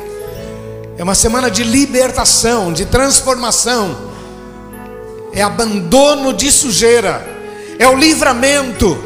É 0.96 1.02
uma 1.02 1.14
semana 1.14 1.50
de 1.50 1.64
libertação, 1.64 2.72
de 2.72 2.84
transformação. 2.86 3.96
É 5.32 5.42
abandono 5.42 6.32
de 6.32 6.50
sujeira. 6.50 7.26
É 7.78 7.86
o 7.86 7.96
livramento. 7.96 9.02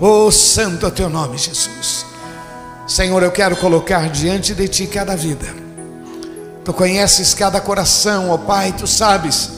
Oh, 0.00 0.30
santo 0.30 0.86
é 0.86 0.90
teu 0.90 1.08
nome, 1.08 1.38
Jesus. 1.38 2.04
Senhor, 2.86 3.22
eu 3.22 3.30
quero 3.30 3.56
colocar 3.56 4.08
diante 4.08 4.54
de 4.54 4.68
ti 4.68 4.86
cada 4.86 5.14
vida 5.14 5.62
Tu 6.64 6.72
conheces 6.72 7.34
cada 7.34 7.60
coração, 7.60 8.30
ó 8.30 8.38
Pai, 8.38 8.72
tu 8.72 8.86
sabes 8.86 9.50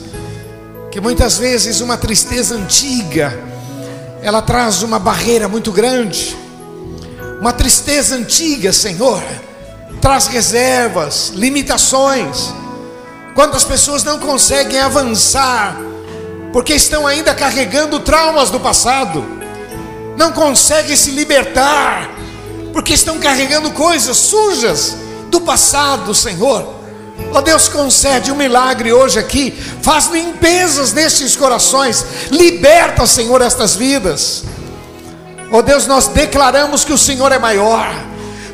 que 0.91 0.99
muitas 0.99 1.37
vezes 1.37 1.81
uma 1.81 1.97
tristeza 1.97 2.55
antiga, 2.55 3.37
ela 4.23 4.41
traz 4.41 4.81
uma 4.81 4.97
barreira 4.97 5.47
muito 5.47 5.71
grande. 5.71 6.35
Uma 7.39 7.53
tristeza 7.53 8.15
antiga, 8.15 8.71
Senhor, 8.71 9.21
traz 10.01 10.27
reservas, 10.27 11.31
limitações. 11.35 12.53
Quantas 13.33 13.63
pessoas 13.63 14.03
não 14.03 14.19
conseguem 14.19 14.79
avançar 14.79 15.77
porque 16.53 16.73
estão 16.73 17.05
ainda 17.05 17.35
carregando 17.35 17.99
traumas 17.99 18.49
do 18.49 18.59
passado, 18.59 19.23
não 20.17 20.31
conseguem 20.31 20.95
se 20.95 21.11
libertar 21.11 22.09
porque 22.71 22.93
estão 22.93 23.19
carregando 23.19 23.71
coisas 23.71 24.15
sujas 24.17 24.95
do 25.29 25.41
passado, 25.41 26.13
Senhor. 26.15 26.75
Ó 27.31 27.39
oh, 27.39 27.41
Deus, 27.41 27.67
concede 27.67 28.31
um 28.31 28.35
milagre 28.35 28.91
hoje 28.91 29.19
aqui. 29.19 29.51
Faz 29.81 30.07
limpezas 30.07 30.93
nestes 30.93 31.35
corações. 31.35 32.05
Liberta, 32.31 33.05
Senhor, 33.05 33.41
estas 33.41 33.75
vidas. 33.75 34.43
Oh, 35.51 35.61
Deus, 35.61 35.87
nós 35.87 36.07
declaramos 36.07 36.83
que 36.83 36.93
o 36.93 36.97
Senhor 36.97 37.31
é 37.31 37.39
maior. 37.39 37.87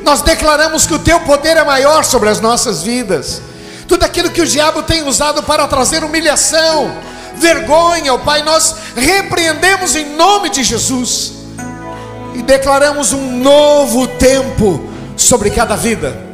Nós 0.04 0.21
declaramos 0.21 0.86
que 0.86 0.93
o 0.93 0.99
teu 0.99 1.19
poder 1.21 1.58
é 1.58 1.63
maior 1.63 2.04
sobre 2.04 2.30
as 2.30 2.39
nossas 2.39 2.84
vidas. 2.84 3.41
Tudo 3.88 4.04
aquilo 4.04 4.30
que 4.30 4.41
o 4.41 4.47
diabo 4.47 4.84
tem 4.84 5.08
usado 5.08 5.43
para 5.43 5.67
trazer 5.67 6.04
humilhação, 6.04 6.91
vergonha, 7.36 8.13
oh, 8.13 8.19
Pai, 8.19 8.41
nós 8.41 8.75
repreendemos 8.95 9.95
em 9.95 10.15
nome 10.15 10.49
de 10.49 10.63
Jesus 10.63 11.34
e 12.36 12.41
declaramos 12.41 13.13
um 13.13 13.38
novo 13.38 14.08
tempo 14.08 14.89
sobre 15.17 15.49
cada 15.49 15.75
vida 15.75 16.32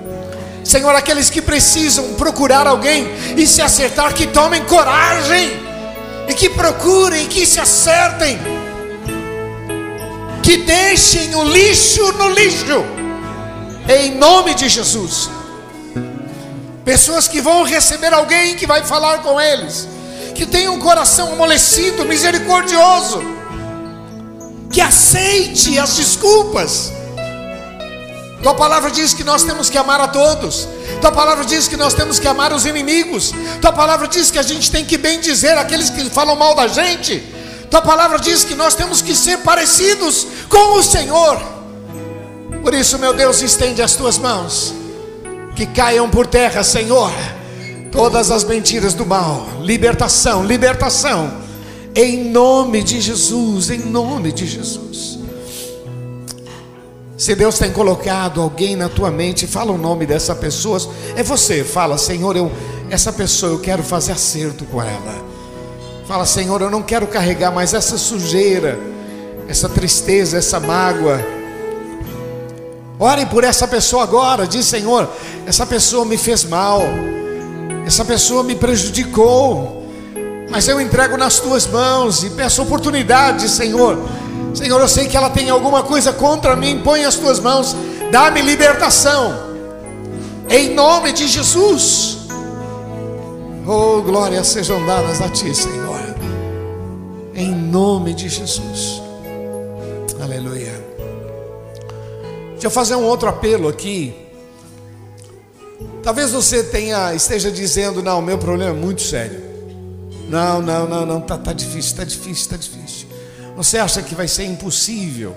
Senhor, 0.67 0.93
aqueles 0.93 1.29
que 1.29 1.41
precisam 1.41 2.15
procurar 2.15 2.67
alguém 2.67 3.07
e 3.37 3.47
se 3.47 3.61
acertar, 3.61 4.13
que 4.13 4.27
tomem 4.27 4.65
coragem 4.65 5.65
e 6.27 6.33
que 6.33 6.49
procurem, 6.49 7.25
que 7.25 7.45
se 7.45 7.57
acertem, 7.57 8.37
que 10.47 10.55
deixem 10.55 11.35
o 11.35 11.43
lixo 11.43 12.13
no 12.13 12.29
lixo, 12.29 12.85
em 13.89 14.15
nome 14.15 14.53
de 14.53 14.69
Jesus. 14.69 15.29
Pessoas 16.85 17.27
que 17.27 17.41
vão 17.41 17.63
receber 17.63 18.13
alguém 18.13 18.55
que 18.55 18.65
vai 18.65 18.81
falar 18.85 19.17
com 19.17 19.41
eles, 19.41 19.89
que 20.33 20.45
tem 20.45 20.69
um 20.69 20.79
coração 20.79 21.33
amolecido, 21.33 22.05
misericordioso, 22.05 23.21
que 24.71 24.79
aceite 24.79 25.77
as 25.77 25.97
desculpas 25.97 26.93
tua 28.41 28.53
palavra 28.53 28.91
diz 28.91 29.13
que 29.13 29.25
nós 29.25 29.43
temos 29.43 29.69
que 29.69 29.77
amar 29.77 29.99
a 29.99 30.07
todos. 30.07 30.69
Tua 31.01 31.11
palavra 31.11 31.43
diz 31.43 31.67
que 31.67 31.75
nós 31.75 31.93
temos 31.93 32.17
que 32.19 32.27
amar 32.27 32.53
os 32.53 32.65
inimigos. 32.65 33.33
Tua 33.59 33.73
palavra 33.73 34.07
diz 34.07 34.31
que 34.31 34.39
a 34.39 34.43
gente 34.43 34.71
tem 34.71 34.85
que 34.85 34.97
bem 34.97 35.19
dizer 35.19 35.57
aqueles 35.57 35.89
que 35.89 36.09
falam 36.09 36.35
mal 36.35 36.55
da 36.55 36.67
gente. 36.67 37.21
Tua 37.69 37.81
palavra 37.81 38.19
diz 38.19 38.43
que 38.43 38.55
nós 38.55 38.75
temos 38.75 39.01
que 39.01 39.15
ser 39.15 39.39
parecidos 39.39 40.27
com 40.49 40.77
o 40.77 40.83
Senhor. 40.83 41.39
Por 42.61 42.73
isso, 42.73 42.97
meu 42.97 43.13
Deus, 43.13 43.41
estende 43.41 43.81
as 43.81 43.95
tuas 43.95 44.17
mãos, 44.17 44.73
que 45.55 45.65
caiam 45.65 46.09
por 46.09 46.27
terra, 46.27 46.63
Senhor, 46.63 47.11
todas 47.91 48.31
as 48.31 48.43
mentiras 48.43 48.93
do 48.93 49.05
mal. 49.05 49.47
Libertação, 49.61 50.45
libertação, 50.45 51.31
em 51.95 52.29
nome 52.29 52.83
de 52.83 52.99
Jesus, 53.01 53.69
em 53.69 53.79
nome 53.79 54.31
de 54.31 54.45
Jesus. 54.45 55.17
Se 57.17 57.33
Deus 57.33 57.57
tem 57.57 57.71
colocado 57.71 58.41
alguém 58.41 58.75
na 58.75 58.87
tua 58.87 59.09
mente, 59.09 59.47
fala 59.47 59.71
o 59.71 59.77
nome 59.77 60.05
dessa 60.05 60.35
pessoa. 60.35 60.79
É 61.15 61.23
você, 61.23 61.63
fala, 61.63 61.97
Senhor, 61.97 62.35
eu 62.37 62.51
essa 62.89 63.11
pessoa 63.11 63.51
eu 63.51 63.59
quero 63.59 63.83
fazer 63.83 64.13
acerto 64.13 64.65
com 64.65 64.81
ela. 64.81 65.26
Fala, 66.07 66.25
Senhor, 66.25 66.61
eu 66.61 66.69
não 66.69 66.81
quero 66.81 67.05
carregar 67.07 67.51
mais 67.51 67.73
essa 67.73 67.97
sujeira, 67.97 68.79
essa 69.47 69.67
tristeza, 69.67 70.37
essa 70.37 70.59
mágoa. 70.59 71.19
Orem 72.97 73.25
por 73.25 73.43
essa 73.43 73.67
pessoa 73.67 74.03
agora. 74.03 74.47
Diz, 74.47 74.65
Senhor, 74.65 75.09
essa 75.45 75.65
pessoa 75.65 76.05
me 76.05 76.17
fez 76.17 76.43
mal. 76.45 76.81
Essa 77.85 78.05
pessoa 78.05 78.41
me 78.41 78.55
prejudicou. 78.55 79.85
Mas 80.49 80.67
eu 80.67 80.79
entrego 80.79 81.17
nas 81.17 81.39
tuas 81.39 81.67
mãos 81.67 82.23
e 82.23 82.29
peço 82.29 82.61
oportunidade, 82.61 83.49
Senhor 83.49 83.97
Senhor, 84.57 84.81
eu 84.81 84.87
sei 84.87 85.07
que 85.07 85.15
ela 85.15 85.29
tem 85.29 85.51
alguma 85.51 85.83
coisa 85.83 86.11
contra 86.11 86.55
mim, 86.55 86.81
põe 86.83 87.05
as 87.05 87.13
tuas 87.13 87.39
mãos, 87.39 87.75
dá-me 88.11 88.41
libertação, 88.41 89.31
em 90.49 90.73
nome 90.73 91.11
de 91.11 91.27
Jesus. 91.27 92.16
Oh, 93.69 94.01
glórias 94.01 94.47
sejam 94.47 94.85
dadas 94.85 95.19
a 95.19 95.27
ti, 95.27 95.53
Senhor, 95.53 95.99
Em 97.35 97.53
nome 97.53 98.13
de 98.13 98.29
Jesus. 98.29 99.01
Aleluia. 100.21 100.71
Deixa 102.51 102.67
eu 102.67 102.71
fazer 102.71 102.95
um 102.95 103.03
outro 103.03 103.27
apelo 103.27 103.67
aqui. 103.67 104.15
Talvez 106.01 106.31
você 106.31 106.63
tenha, 106.63 107.13
esteja 107.13 107.51
dizendo, 107.51 108.01
não, 108.01 108.21
meu 108.21 108.37
problema 108.37 108.71
é 108.71 108.79
muito 108.79 109.01
sério. 109.01 109.41
Não, 110.29 110.61
não, 110.61 110.87
não, 110.87 111.05
não, 111.05 111.19
tá, 111.19 111.37
tá 111.37 111.51
difícil, 111.51 111.97
tá 111.97 112.05
difícil, 112.05 112.49
tá 112.49 112.55
difícil. 112.55 113.09
Você 113.57 113.77
acha 113.77 114.01
que 114.01 114.15
vai 114.15 114.29
ser 114.29 114.45
impossível 114.45 115.35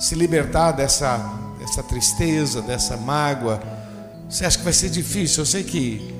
se 0.00 0.16
libertar 0.16 0.72
dessa, 0.72 1.18
dessa 1.60 1.84
tristeza, 1.84 2.60
dessa 2.60 2.96
mágoa? 2.96 3.62
Você 4.28 4.44
acha 4.44 4.58
que 4.58 4.64
vai 4.64 4.72
ser 4.72 4.90
difícil? 4.90 5.42
Eu 5.42 5.46
sei 5.46 5.62
que 5.62 6.13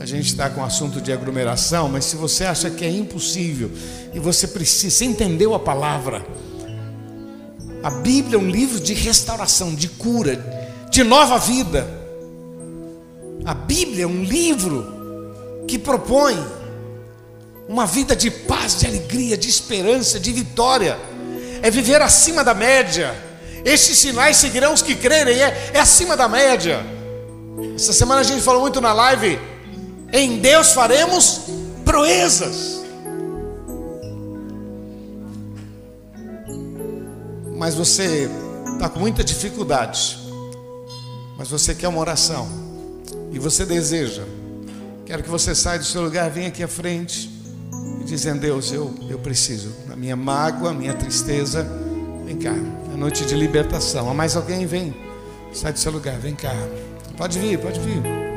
a 0.00 0.06
gente 0.06 0.28
está 0.28 0.48
com 0.48 0.64
assunto 0.64 0.98
de 0.98 1.12
aglomeração, 1.12 1.86
mas 1.86 2.06
se 2.06 2.16
você 2.16 2.46
acha 2.46 2.70
que 2.70 2.86
é 2.86 2.88
impossível 2.88 3.70
e 4.14 4.18
você 4.18 4.48
precisa, 4.48 5.04
entendeu 5.04 5.54
a 5.54 5.58
palavra, 5.58 6.24
a 7.82 7.90
Bíblia 7.90 8.36
é 8.36 8.38
um 8.38 8.48
livro 8.48 8.80
de 8.80 8.94
restauração, 8.94 9.74
de 9.74 9.88
cura, 9.88 10.42
de 10.90 11.04
nova 11.04 11.38
vida. 11.38 11.86
A 13.44 13.52
Bíblia 13.52 14.04
é 14.04 14.06
um 14.06 14.24
livro 14.24 14.86
que 15.68 15.78
propõe 15.78 16.34
uma 17.68 17.84
vida 17.84 18.16
de 18.16 18.30
paz, 18.30 18.78
de 18.78 18.86
alegria, 18.86 19.36
de 19.36 19.50
esperança, 19.50 20.18
de 20.18 20.32
vitória. 20.32 20.98
É 21.60 21.70
viver 21.70 22.00
acima 22.00 22.42
da 22.42 22.54
média. 22.54 23.14
Estes 23.66 23.98
sinais 23.98 24.38
seguirão 24.38 24.72
os 24.72 24.80
que 24.80 24.94
crerem, 24.94 25.42
é, 25.42 25.72
é 25.74 25.78
acima 25.78 26.16
da 26.16 26.26
média. 26.26 26.80
Essa 27.74 27.92
semana 27.92 28.22
a 28.22 28.24
gente 28.24 28.40
falou 28.40 28.62
muito 28.62 28.80
na 28.80 28.94
live. 28.94 29.38
Em 30.12 30.38
Deus 30.38 30.72
faremos 30.72 31.42
proezas. 31.84 32.80
Mas 37.56 37.74
você 37.74 38.28
está 38.72 38.88
com 38.88 38.98
muita 38.98 39.22
dificuldade. 39.22 40.18
Mas 41.36 41.48
você 41.48 41.74
quer 41.74 41.88
uma 41.88 42.00
oração. 42.00 42.48
E 43.30 43.38
você 43.38 43.64
deseja. 43.64 44.24
Quero 45.04 45.22
que 45.22 45.28
você 45.28 45.54
saia 45.54 45.78
do 45.78 45.84
seu 45.84 46.02
lugar, 46.02 46.30
venha 46.30 46.48
aqui 46.48 46.62
à 46.62 46.68
frente. 46.68 47.30
E 48.00 48.04
dizendo, 48.04 48.40
Deus, 48.40 48.72
eu, 48.72 48.94
eu 49.08 49.18
preciso. 49.18 49.72
A 49.92 49.96
minha 49.96 50.16
mágoa, 50.16 50.72
minha 50.72 50.94
tristeza. 50.94 51.66
Vem 52.24 52.36
cá. 52.36 52.54
É 52.92 52.96
noite 52.96 53.24
de 53.24 53.34
libertação. 53.34 54.10
Há 54.10 54.14
mais 54.14 54.36
alguém? 54.36 54.66
Vem. 54.66 54.94
Sai 55.52 55.72
do 55.72 55.78
seu 55.78 55.92
lugar, 55.92 56.18
vem 56.18 56.34
cá. 56.34 56.54
Pode 57.16 57.38
vir, 57.38 57.58
pode 57.58 57.78
vir. 57.80 58.29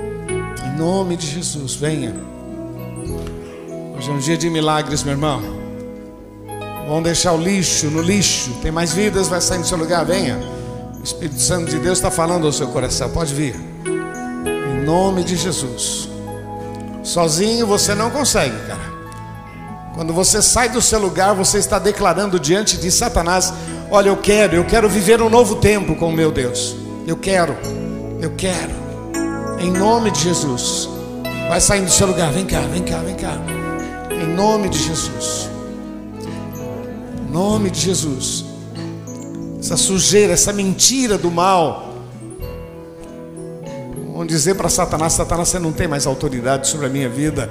Em 0.73 0.75
nome 0.75 1.15
de 1.15 1.27
Jesus, 1.27 1.75
venha. 1.75 2.15
Hoje 3.95 4.09
é 4.09 4.11
um 4.11 4.17
dia 4.17 4.35
de 4.35 4.49
milagres, 4.49 5.03
meu 5.03 5.13
irmão. 5.13 5.39
Vamos 6.87 7.03
deixar 7.03 7.33
o 7.33 7.37
lixo 7.37 7.91
no 7.91 8.01
lixo. 8.01 8.49
Tem 8.59 8.71
mais 8.71 8.91
vidas, 8.91 9.27
vai 9.27 9.39
sair 9.39 9.59
do 9.59 9.67
seu 9.67 9.77
lugar, 9.77 10.03
venha. 10.03 10.39
O 10.99 11.03
Espírito 11.03 11.39
Santo 11.39 11.69
de 11.69 11.77
Deus 11.77 11.99
está 11.99 12.09
falando 12.09 12.47
ao 12.47 12.51
seu 12.51 12.67
coração. 12.69 13.07
Pode 13.11 13.35
vir. 13.35 13.55
Em 13.85 14.83
nome 14.83 15.23
de 15.23 15.35
Jesus. 15.35 16.09
Sozinho 17.03 17.67
você 17.67 17.93
não 17.93 18.09
consegue, 18.09 18.57
cara. 18.65 18.93
Quando 19.93 20.11
você 20.11 20.41
sai 20.41 20.69
do 20.69 20.81
seu 20.81 20.97
lugar, 20.97 21.35
você 21.35 21.59
está 21.59 21.77
declarando 21.77 22.39
diante 22.39 22.77
de 22.77 22.89
Satanás: 22.89 23.53
Olha, 23.91 24.09
eu 24.09 24.17
quero, 24.17 24.55
eu 24.55 24.65
quero 24.65 24.89
viver 24.89 25.21
um 25.21 25.29
novo 25.29 25.57
tempo 25.57 25.95
com 25.95 26.09
o 26.09 26.13
meu 26.13 26.31
Deus. 26.31 26.75
Eu 27.05 27.15
quero. 27.15 27.55
Eu 28.19 28.31
quero. 28.31 28.82
Em 29.63 29.71
nome 29.71 30.11
de 30.11 30.19
Jesus. 30.19 30.89
Vai 31.47 31.61
saindo 31.61 31.85
do 31.85 31.91
seu 31.91 32.05
lugar. 32.05 32.33
Vem 32.33 32.45
cá, 32.45 32.59
vem 32.61 32.83
cá, 32.83 32.97
vem 32.97 33.15
cá. 33.15 33.39
Em 34.11 34.27
nome 34.35 34.67
de 34.67 34.77
Jesus. 34.77 35.49
Em 37.17 37.31
nome 37.31 37.69
de 37.69 37.79
Jesus. 37.79 38.43
Essa 39.57 39.77
sujeira, 39.77 40.33
essa 40.33 40.51
mentira 40.51 41.17
do 41.17 41.31
mal. 41.31 41.93
Vamos 44.11 44.27
dizer 44.27 44.55
para 44.55 44.67
Satanás: 44.67 45.13
Satanás, 45.13 45.47
você 45.47 45.59
não 45.59 45.71
tem 45.71 45.87
mais 45.87 46.05
autoridade 46.05 46.67
sobre 46.67 46.87
a 46.87 46.89
minha 46.89 47.07
vida. 47.07 47.49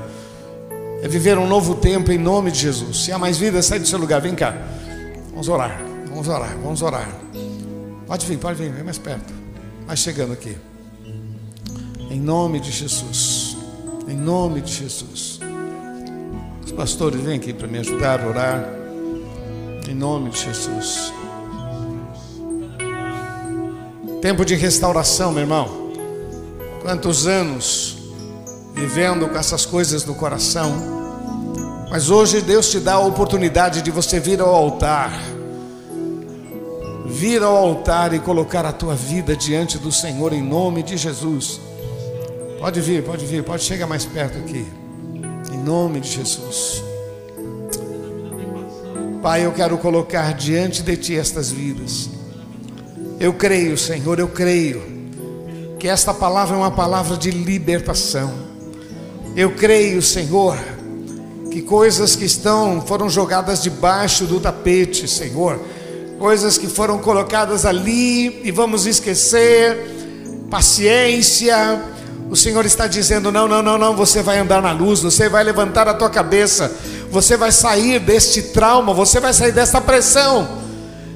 É 1.03 1.09
viver 1.09 1.39
um 1.39 1.47
novo 1.47 1.75
tempo 1.77 2.13
em 2.13 2.19
nome 2.19 2.51
de 2.51 2.59
Jesus. 2.59 3.05
Se 3.05 3.11
há 3.11 3.19
mais 3.19 3.39
vida, 3.39 3.63
sai 3.63 3.79
do 3.79 3.89
seu 3.89 3.99
lugar. 3.99 4.21
Vem 4.21 4.35
cá. 4.35 4.55
Vamos 5.31 5.49
orar. 5.49 5.81
Vamos 6.11 6.29
orar. 6.29 6.57
Vamos 6.63 6.83
orar. 6.83 7.09
Pode 8.07 8.27
vir, 8.27 8.37
pode 8.37 8.63
vir. 8.63 8.71
Vem 8.71 8.85
mais 8.85 8.99
perto. 8.99 9.33
Vai 9.87 9.97
chegando 9.97 10.35
aqui. 10.35 10.55
Em 12.13 12.21
nome 12.21 12.61
de 12.61 12.71
Jesus. 12.71 13.57
Em 14.07 14.15
nome 14.15 14.61
de 14.61 14.71
Jesus. 14.71 15.41
Os 16.63 16.71
pastores 16.71 17.19
vêm 17.19 17.37
aqui 17.37 17.55
para 17.55 17.67
me 17.67 17.79
ajudar 17.79 18.21
a 18.21 18.29
orar. 18.29 18.69
Em 19.89 19.95
nome 19.95 20.29
de 20.29 20.41
Jesus. 20.41 21.11
Tempo 24.21 24.45
de 24.45 24.55
restauração, 24.57 25.33
meu 25.33 25.41
irmão. 25.41 25.91
Quantos 26.83 27.27
anos 27.27 27.97
vivendo 28.75 29.27
com 29.27 29.39
essas 29.39 29.65
coisas 29.65 30.05
no 30.05 30.15
coração. 30.15 30.71
Mas 31.91 32.11
hoje 32.11 32.43
Deus 32.43 32.71
te 32.71 32.79
dá 32.79 32.93
a 32.93 33.01
oportunidade 33.01 33.81
de 33.81 33.91
você 33.91 34.21
vir 34.21 34.39
ao 34.39 34.55
altar 34.55 35.19
vir 37.07 37.43
ao 37.43 37.55
altar 37.57 38.15
e 38.15 38.19
colocar 38.19 38.65
a 38.65 38.73
tua 38.73 38.95
vida 38.95 39.37
diante 39.37 39.79
do 39.79 39.93
Senhor 39.93 40.33
em 40.33 40.43
nome 40.43 40.83
de 40.83 40.97
Jesus. 40.97 41.61
Pode 42.63 42.81
vir, 42.81 43.03
pode 43.03 43.27
vir, 43.27 43.43
pode 43.43 43.65
chegar 43.65 43.89
mais 43.89 44.05
perto 44.05 44.39
aqui. 44.39 44.65
Em 45.53 45.59
nome 45.59 45.99
de 45.99 46.09
Jesus. 46.09 46.81
Pai, 49.21 49.45
eu 49.45 49.51
quero 49.51 49.77
colocar 49.79 50.33
diante 50.35 50.81
de 50.81 50.97
ti 50.97 51.19
estas 51.19 51.51
vidas. 51.51 52.09
Eu 53.19 53.33
creio, 53.33 53.77
Senhor, 53.77 54.17
eu 54.21 54.29
creio 54.29 54.81
que 55.77 55.89
esta 55.89 56.15
palavra 56.15 56.55
é 56.55 56.59
uma 56.59 56.71
palavra 56.71 57.17
de 57.17 57.33
libertação. 57.33 58.33
Eu 59.35 59.57
creio, 59.57 60.01
Senhor, 60.01 60.57
que 61.51 61.63
coisas 61.63 62.15
que 62.15 62.27
estão 62.27 62.81
foram 62.81 63.11
jogadas 63.11 63.61
debaixo 63.61 64.25
do 64.25 64.39
tapete, 64.39 65.09
Senhor, 65.09 65.61
coisas 66.17 66.57
que 66.57 66.69
foram 66.69 66.99
colocadas 66.99 67.67
ali 67.67 68.41
e 68.47 68.53
vamos 68.53 68.87
esquecer. 68.87 70.47
Paciência. 70.49 71.91
O 72.33 72.37
Senhor 72.37 72.65
está 72.65 72.87
dizendo: 72.87 73.31
não, 73.31 73.47
não, 73.47 73.63
não, 73.63 73.77
não. 73.77 73.95
Você 73.95 74.23
vai 74.23 74.39
andar 74.39 74.63
na 74.63 74.73
luz, 74.73 75.01
você 75.01 75.29
vai 75.29 75.45
levantar 75.45 75.87
a 75.87 75.93
tua 75.93 76.09
cabeça, 76.09 76.75
você 77.11 77.37
vai 77.37 77.53
sair 77.53 78.01
deste 78.01 78.41
trauma, 78.41 78.95
você 78.95 79.21
vai 79.21 79.35
sair 79.35 79.53
desta 79.53 79.79
pressão. 79.83 80.63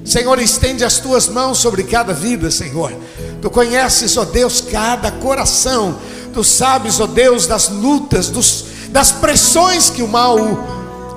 Senhor, 0.05 0.39
estende 0.39 0.85
as 0.85 0.99
tuas 0.99 1.27
mãos 1.27 1.57
sobre 1.57 1.83
cada 1.85 2.13
vida, 2.13 2.51
Senhor. 2.51 2.93
Tu 3.41 3.49
conheces, 3.49 4.15
ó 4.19 4.27
Deus, 4.27 4.61
cada 4.61 5.11
coração. 5.11 5.99
Tu 6.35 6.45
sabes, 6.45 7.01
ó 7.01 7.07
Deus, 7.07 7.47
das 7.47 7.71
lutas, 7.71 8.29
dos, 8.29 8.67
das 8.91 9.11
pressões 9.11 9.89
que 9.89 10.03
o 10.03 10.09
mal 10.09 10.37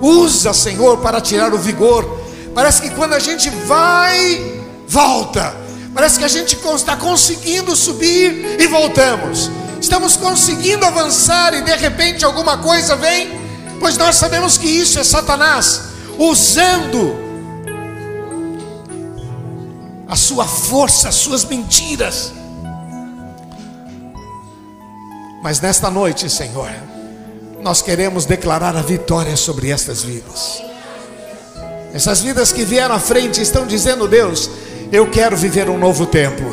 usa, 0.02 0.54
Senhor, 0.54 1.00
para 1.00 1.20
tirar 1.20 1.54
o 1.54 1.58
vigor 1.58 2.20
Parece 2.54 2.82
que 2.82 2.90
quando 2.90 3.14
a 3.14 3.20
gente 3.20 3.50
vai, 3.50 4.62
volta. 4.88 5.56
Parece 5.94 6.20
que 6.20 6.26
a 6.26 6.30
gente 6.30 6.58
está 6.76 6.96
conseguindo 6.96 7.76
subir 7.76 8.58
e 8.60 8.68
voltamos. 8.68 9.50
Estamos 9.90 10.16
conseguindo 10.16 10.86
avançar 10.86 11.52
e 11.56 11.64
de 11.64 11.76
repente 11.76 12.24
alguma 12.24 12.60
coisa 12.60 12.96
vem, 12.96 13.28
pois 13.80 13.98
nós 13.98 14.18
sabemos 14.18 14.56
que 14.56 14.68
isso 14.68 15.00
é 15.00 15.04
Satanás 15.04 15.82
usando 16.16 17.18
a 20.08 20.16
sua 20.16 20.46
força, 20.46 21.10
as 21.10 21.16
suas 21.16 21.44
mentiras. 21.44 22.32
Mas 25.42 25.60
nesta 25.60 25.90
noite, 25.90 26.30
Senhor, 26.30 26.70
nós 27.60 27.82
queremos 27.82 28.26
declarar 28.26 28.76
a 28.76 28.84
vitória 28.84 29.36
sobre 29.36 29.72
estas 29.72 30.04
vidas. 30.04 30.62
Essas 31.96 32.22
vidas 32.22 32.52
que 32.52 32.64
vieram 32.64 32.94
à 32.94 33.00
frente 33.00 33.42
estão 33.42 33.66
dizendo: 33.66 34.08
Deus, 34.08 34.52
eu 34.92 35.10
quero 35.10 35.36
viver 35.36 35.68
um 35.68 35.80
novo 35.80 36.06
tempo. 36.06 36.44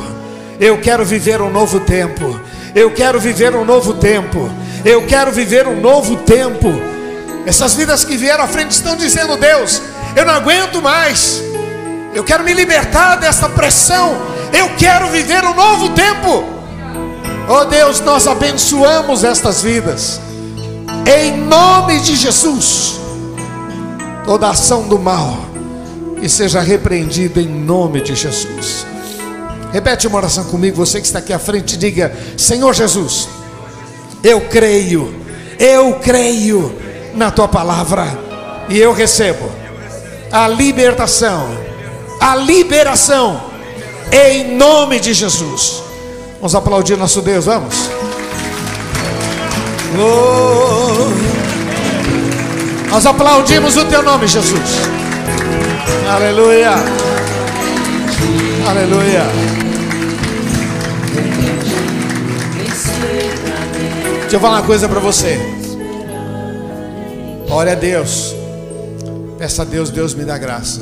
Eu 0.59 0.81
quero 0.81 1.05
viver 1.05 1.39
um 1.39 1.51
novo 1.51 1.79
tempo. 1.81 2.41
Eu 2.77 2.91
quero 2.91 3.19
viver 3.19 3.55
um 3.55 3.65
novo 3.65 3.93
tempo. 3.95 4.49
Eu 4.85 5.05
quero 5.05 5.31
viver 5.31 5.67
um 5.67 5.81
novo 5.81 6.17
tempo. 6.17 6.67
Essas 7.45 7.73
vidas 7.73 8.03
que 8.03 8.15
vieram 8.15 8.43
à 8.43 8.47
frente 8.47 8.71
estão 8.71 8.95
dizendo: 8.95 9.35
Deus, 9.37 9.81
eu 10.15 10.25
não 10.25 10.33
aguento 10.33 10.81
mais. 10.81 11.41
Eu 12.13 12.23
quero 12.23 12.43
me 12.43 12.53
libertar 12.53 13.15
dessa 13.15 13.49
pressão. 13.49 14.15
Eu 14.53 14.69
quero 14.77 15.07
viver 15.07 15.43
um 15.43 15.53
novo 15.53 15.89
tempo. 15.89 16.43
Oh 17.49 17.65
Deus, 17.65 17.99
nós 18.01 18.27
abençoamos 18.27 19.23
estas 19.23 19.63
vidas. 19.63 20.21
Em 21.05 21.37
nome 21.37 21.99
de 22.01 22.15
Jesus 22.15 22.97
toda 24.27 24.49
ação 24.49 24.89
do 24.89 24.99
mal 24.99 25.37
e 26.21 26.27
seja 26.27 26.59
repreendida 26.59 27.39
em 27.39 27.47
nome 27.47 28.01
de 28.01 28.13
Jesus. 28.13 28.85
Repete 29.71 30.07
uma 30.07 30.17
oração 30.17 30.45
comigo, 30.45 30.75
você 30.77 30.99
que 30.99 31.07
está 31.07 31.19
aqui 31.19 31.33
à 31.33 31.39
frente, 31.39 31.77
diga: 31.77 32.15
Senhor 32.37 32.73
Jesus, 32.73 33.27
eu 34.23 34.41
creio, 34.41 35.13
eu 35.59 35.95
creio 35.95 36.73
na 37.13 37.31
tua 37.31 37.47
palavra. 37.47 38.27
E 38.69 38.77
eu 38.77 38.91
recebo 38.91 39.49
a 40.31 40.47
libertação, 40.47 41.47
a 42.19 42.35
liberação, 42.35 43.41
em 44.11 44.55
nome 44.55 44.99
de 44.99 45.13
Jesus. 45.13 45.83
Vamos 46.35 46.53
aplaudir 46.53 46.97
nosso 46.97 47.21
Deus, 47.21 47.45
vamos. 47.45 47.75
Oh. 49.97 51.37
Nós 52.89 53.05
aplaudimos 53.05 53.75
o 53.77 53.85
teu 53.85 54.01
nome, 54.01 54.27
Jesus. 54.27 54.61
Aleluia. 56.09 57.06
Aleluia. 58.67 59.23
Deixa 64.19 64.35
eu 64.35 64.39
falar 64.41 64.57
uma 64.57 64.67
coisa 64.67 64.89
para 64.89 64.99
você. 64.99 65.37
Ore 67.49 67.69
a 67.69 67.75
Deus. 67.75 68.35
Peça 69.37 69.61
a 69.61 69.65
Deus, 69.65 69.89
Deus 69.89 70.13
me 70.13 70.25
dá 70.25 70.37
graça. 70.37 70.81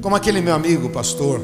Como 0.00 0.14
aquele 0.14 0.40
meu 0.40 0.54
amigo, 0.54 0.88
pastor, 0.88 1.40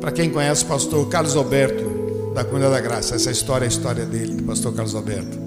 para 0.00 0.10
quem 0.10 0.28
conhece 0.30 0.64
o 0.64 0.66
pastor 0.66 1.08
Carlos 1.08 1.36
Alberto, 1.36 2.32
da 2.34 2.42
Cunha 2.42 2.68
da 2.68 2.80
Graça, 2.80 3.14
essa 3.14 3.30
história 3.30 3.64
é 3.64 3.68
a 3.68 3.68
história 3.68 4.04
dele, 4.04 4.34
do 4.34 4.42
pastor 4.42 4.74
Carlos 4.74 4.96
Alberto. 4.96 5.38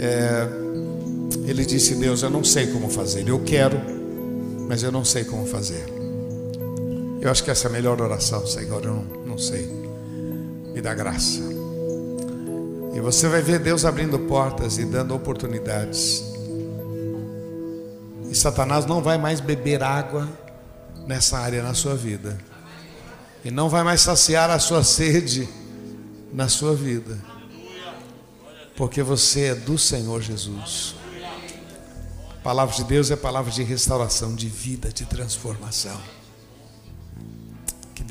É, 0.00 0.48
ele 1.46 1.64
disse: 1.64 1.94
Deus, 1.94 2.24
eu 2.24 2.30
não 2.30 2.42
sei 2.42 2.66
como 2.66 2.88
fazer, 2.88 3.28
eu 3.28 3.38
quero, 3.38 3.80
mas 4.68 4.82
eu 4.82 4.90
não 4.90 5.04
sei 5.04 5.22
como 5.22 5.46
fazer. 5.46 6.01
Eu 7.22 7.30
acho 7.30 7.44
que 7.44 7.52
essa 7.52 7.68
é 7.68 7.70
a 7.70 7.72
melhor 7.72 8.00
oração, 8.00 8.44
Senhor, 8.44 8.84
eu 8.84 8.94
não, 8.94 9.02
não 9.24 9.38
sei. 9.38 9.64
Me 10.74 10.80
dá 10.80 10.92
graça. 10.92 11.38
E 12.92 13.00
você 13.00 13.28
vai 13.28 13.40
ver 13.40 13.60
Deus 13.60 13.84
abrindo 13.84 14.18
portas 14.18 14.76
e 14.76 14.84
dando 14.84 15.14
oportunidades. 15.14 16.20
E 18.28 18.34
Satanás 18.34 18.86
não 18.86 19.00
vai 19.00 19.18
mais 19.18 19.38
beber 19.38 19.84
água 19.84 20.28
nessa 21.06 21.38
área 21.38 21.62
na 21.62 21.74
sua 21.74 21.94
vida. 21.94 22.36
E 23.44 23.52
não 23.52 23.68
vai 23.68 23.84
mais 23.84 24.00
saciar 24.00 24.50
a 24.50 24.58
sua 24.58 24.82
sede 24.82 25.48
na 26.32 26.48
sua 26.48 26.74
vida. 26.74 27.16
Porque 28.76 29.00
você 29.00 29.42
é 29.42 29.54
do 29.54 29.78
Senhor 29.78 30.20
Jesus. 30.20 30.96
A 32.32 32.42
palavra 32.42 32.74
de 32.74 32.82
Deus 32.82 33.12
é 33.12 33.16
palavra 33.16 33.52
de 33.52 33.62
restauração, 33.62 34.34
de 34.34 34.48
vida, 34.48 34.88
de 34.92 35.04
transformação. 35.06 36.00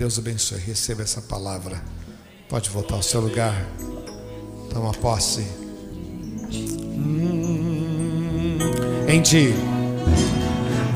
Deus 0.01 0.17
abençoe. 0.17 0.57
Receba 0.57 1.03
essa 1.03 1.21
palavra. 1.21 1.79
Pode 2.49 2.71
voltar 2.71 2.95
ao 2.95 3.03
seu 3.03 3.21
lugar. 3.21 3.53
Toma 4.73 4.91
posse. 4.93 5.45
Em 9.07 9.21
ti. 9.21 9.53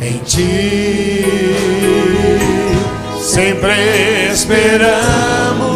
Em 0.02 0.18
ti. 0.24 1.24
Sempre 3.22 4.32
esperamos. 4.34 5.70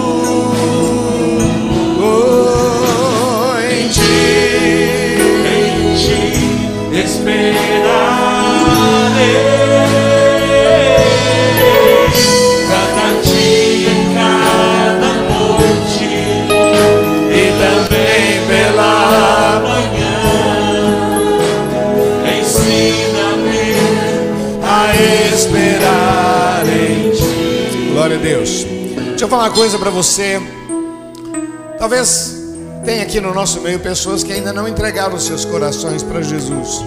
Oh, 2.02 3.60
em 3.60 3.90
ti. 3.90 4.02
Em 5.46 5.94
ti 5.94 6.34
esperarei. 7.00 7.70
Eu 29.30 29.38
falar 29.38 29.44
uma 29.44 29.56
coisa 29.56 29.78
para 29.78 29.92
você. 29.92 30.42
Talvez 31.78 32.36
tenha 32.84 33.04
aqui 33.04 33.22
no 33.22 33.32
nosso 33.32 33.62
meio 33.62 33.80
pessoas 33.80 34.24
que 34.24 34.34
ainda 34.34 34.52
não 34.52 34.68
entregaram 34.68 35.20
seus 35.20 35.46
corações 35.46 36.02
para 36.02 36.24
Jesus. 36.24 36.82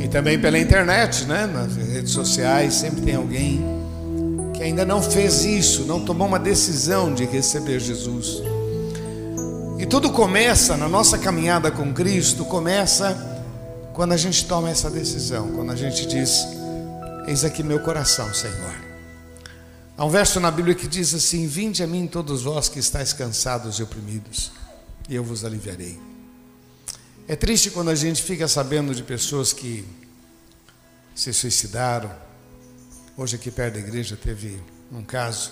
E 0.00 0.08
também 0.08 0.38
pela 0.38 0.58
internet, 0.58 1.26
né? 1.26 1.46
Nas 1.46 1.76
redes 1.76 2.12
sociais, 2.12 2.72
sempre 2.72 3.02
tem 3.02 3.16
alguém 3.16 3.62
que 4.54 4.62
ainda 4.62 4.86
não 4.86 5.02
fez 5.02 5.44
isso, 5.44 5.82
não 5.82 6.00
tomou 6.00 6.26
uma 6.26 6.38
decisão 6.38 7.12
de 7.12 7.26
receber 7.26 7.78
Jesus. 7.78 8.42
E 9.78 9.84
tudo 9.84 10.10
começa 10.10 10.74
na 10.74 10.88
nossa 10.88 11.18
caminhada 11.18 11.70
com 11.70 11.92
Cristo, 11.92 12.46
começa 12.46 13.14
quando 13.92 14.12
a 14.12 14.16
gente 14.16 14.46
toma 14.46 14.70
essa 14.70 14.88
decisão, 14.88 15.48
quando 15.48 15.70
a 15.70 15.76
gente 15.76 16.06
diz: 16.06 16.48
Eis 17.26 17.44
aqui 17.44 17.62
meu 17.62 17.80
coração, 17.80 18.32
Senhor. 18.32 18.87
Há 19.98 20.04
um 20.04 20.10
verso 20.10 20.38
na 20.38 20.48
Bíblia 20.48 20.76
que 20.76 20.86
diz 20.86 21.12
assim: 21.12 21.48
Vinde 21.48 21.82
a 21.82 21.86
mim 21.88 22.06
todos 22.06 22.42
vós 22.42 22.68
que 22.68 22.78
estáis 22.78 23.12
cansados 23.12 23.80
e 23.80 23.82
oprimidos, 23.82 24.52
e 25.08 25.16
eu 25.16 25.24
vos 25.24 25.44
aliviarei. 25.44 26.00
É 27.26 27.34
triste 27.34 27.68
quando 27.68 27.90
a 27.90 27.96
gente 27.96 28.22
fica 28.22 28.46
sabendo 28.46 28.94
de 28.94 29.02
pessoas 29.02 29.52
que 29.52 29.84
se 31.16 31.32
suicidaram. 31.32 32.14
Hoje 33.16 33.34
aqui 33.34 33.50
perto 33.50 33.74
da 33.74 33.80
igreja 33.80 34.16
teve 34.16 34.62
um 34.92 35.02
caso. 35.02 35.50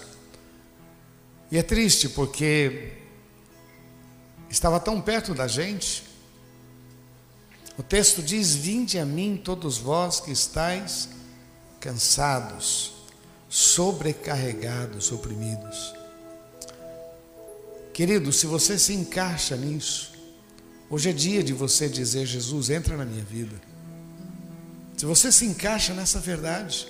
E 1.51 1.59
é 1.59 1.63
triste 1.65 2.09
porque 2.09 2.93
estava 4.49 4.79
tão 4.79 5.01
perto 5.01 5.35
da 5.35 5.49
gente. 5.49 6.05
O 7.77 7.83
texto 7.83 8.23
diz: 8.23 8.55
Vinde 8.55 8.97
a 8.97 9.05
mim 9.05 9.41
todos 9.45 9.77
vós 9.77 10.21
que 10.21 10.31
estáis 10.31 11.09
cansados, 11.81 12.96
sobrecarregados, 13.57 15.11
oprimidos. 15.11 15.95
Querido, 17.95 18.31
se 18.31 18.47
você 18.47 18.79
se 18.79 18.93
encaixa 18.93 19.57
nisso, 19.57 20.13
hoje 20.91 21.09
é 21.09 21.13
dia 21.15 21.43
de 21.43 21.55
você 21.55 21.89
dizer: 21.89 22.27
Jesus, 22.27 22.69
entra 22.69 22.99
na 22.99 23.07
minha 23.07 23.25
vida. 23.25 23.59
Se 24.95 25.07
você 25.07 25.33
se 25.33 25.47
encaixa 25.47 25.95
nessa 25.95 26.21
verdade, 26.21 26.87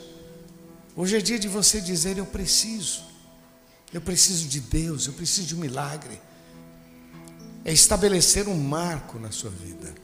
hoje 0.96 1.16
é 1.16 1.20
dia 1.20 1.38
de 1.38 1.46
você 1.46 1.80
dizer: 1.80 2.18
Eu 2.18 2.26
preciso, 2.26 3.04
eu 3.92 4.00
preciso 4.00 4.48
de 4.48 4.58
Deus, 4.58 5.06
eu 5.06 5.12
preciso 5.12 5.46
de 5.46 5.54
um 5.54 5.58
milagre. 5.58 6.20
É 7.64 7.72
estabelecer 7.72 8.48
um 8.48 8.58
marco 8.58 9.20
na 9.20 9.30
sua 9.30 9.50
vida. 9.50 9.94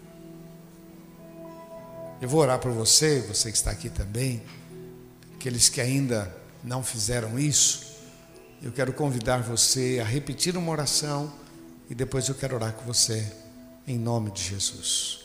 Eu 2.20 2.28
vou 2.28 2.40
orar 2.40 2.60
por 2.60 2.70
você, 2.70 3.20
você 3.22 3.50
que 3.50 3.56
está 3.56 3.72
aqui 3.72 3.90
também, 3.90 4.40
aqueles 5.34 5.68
que 5.68 5.80
ainda 5.80 6.40
não 6.62 6.82
fizeram 6.82 7.38
isso. 7.38 7.92
Eu 8.62 8.70
quero 8.70 8.92
convidar 8.92 9.42
você 9.42 9.98
a 10.00 10.04
repetir 10.04 10.56
uma 10.56 10.70
oração 10.70 11.32
e 11.90 11.94
depois 11.94 12.28
eu 12.28 12.34
quero 12.34 12.54
orar 12.54 12.72
com 12.72 12.84
você 12.84 13.30
em 13.86 13.98
nome 13.98 14.30
de 14.30 14.42
Jesus. 14.42 15.20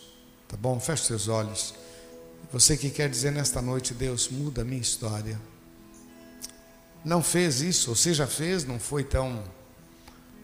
Tá 0.48 0.58
bom? 0.58 0.80
Feche 0.80 1.06
seus 1.06 1.28
olhos. 1.28 1.76
Você 2.52 2.76
que 2.76 2.90
quer 2.90 3.10
dizer 3.10 3.32
nesta 3.32 3.62
noite, 3.62 3.94
Deus, 3.94 4.30
muda 4.30 4.62
a 4.62 4.66
minha 4.66 4.82
história. 4.82 5.40
Não 7.06 7.22
fez 7.22 7.62
isso, 7.62 7.92
ou 7.92 7.96
se 7.96 8.14
já 8.14 8.26
fez, 8.26 8.66
não 8.66 8.80
foi 8.80 9.04
tão 9.04 9.44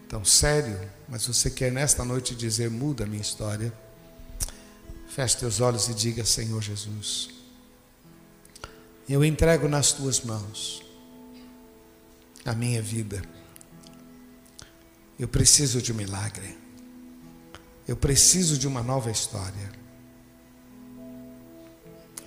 tão 0.08 0.24
sério, 0.24 0.80
mas 1.10 1.26
você 1.26 1.50
quer 1.50 1.72
nesta 1.72 2.06
noite 2.06 2.36
dizer, 2.36 2.70
muda 2.70 3.04
a 3.04 3.08
minha 3.08 3.22
história. 3.22 3.74
Feche 5.08 5.38
teus 5.38 5.60
olhos 5.60 5.88
e 5.88 5.94
diga, 5.96 6.24
Senhor 6.24 6.62
Jesus, 6.62 7.30
eu 9.10 9.26
entrego 9.26 9.68
nas 9.68 9.92
tuas 9.92 10.22
mãos 10.22 10.83
a 12.46 12.54
minha 12.54 12.82
vida. 12.82 13.22
Eu 15.18 15.28
preciso 15.28 15.82
de 15.82 15.92
um 15.92 15.96
milagre. 15.96 16.58
Eu 17.88 17.96
preciso 17.96 18.58
de 18.58 18.68
uma 18.68 18.82
nova 18.82 19.12
história. 19.12 19.72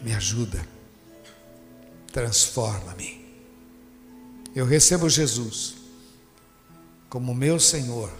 Me 0.02 0.14
ajuda. 0.14 0.66
Transforma-me. 2.12 3.24
Eu 4.54 4.64
recebo 4.64 5.08
Jesus 5.08 5.74
como 7.10 7.34
meu 7.34 7.60
Senhor 7.60 8.12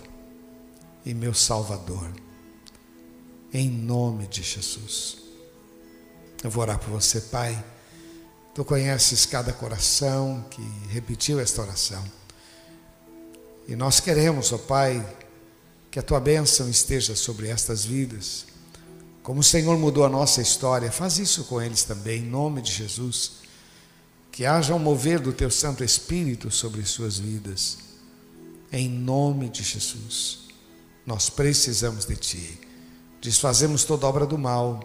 e 1.05 1.15
meu 1.15 1.33
Salvador. 1.33 2.13
Em 3.53 3.71
nome 3.71 4.27
de 4.27 4.43
Jesus. 4.43 5.19
Eu 6.43 6.51
vou 6.51 6.63
orar 6.63 6.79
por 6.79 6.91
você, 6.91 7.21
Pai. 7.23 7.65
Tu 8.57 8.65
conheces 8.65 9.27
cada 9.27 9.53
coração 9.53 10.43
que 10.49 10.63
repetiu 10.89 11.39
esta 11.39 11.61
oração. 11.61 12.03
E 13.69 13.77
nós 13.77 14.01
queremos, 14.01 14.51
ó 14.51 14.57
Pai, 14.57 15.07
que 15.91 15.99
a 15.99 16.03
tua 16.03 16.19
bênção 16.19 16.67
esteja 16.67 17.15
sobre 17.15 17.49
estas 17.49 17.85
vidas. 17.85 18.47
Como 19.23 19.41
o 19.41 19.45
Senhor 19.45 19.77
mudou 19.77 20.07
a 20.07 20.09
nossa 20.09 20.41
história, 20.41 20.91
faz 20.91 21.19
isso 21.19 21.45
com 21.45 21.61
eles 21.61 21.83
também, 21.83 22.23
em 22.23 22.27
nome 22.27 22.63
de 22.63 22.73
Jesus. 22.73 23.33
Que 24.33 24.47
haja 24.47 24.75
um 24.75 24.79
mover 24.79 25.21
do 25.21 25.35
teu 25.35 25.51
Santo 25.51 25.85
Espírito 25.85 26.51
sobre 26.51 26.83
suas 26.87 27.19
vidas. 27.19 27.77
Em 28.73 28.89
nome 28.89 29.51
de 29.51 29.63
Jesus. 29.63 30.47
Nós 31.05 31.29
precisamos 31.29 32.07
de 32.07 32.17
ti. 32.17 32.59
Desfazemos 33.21 33.85
toda 33.85 34.07
obra 34.07 34.25
do 34.25 34.39
mal 34.39 34.81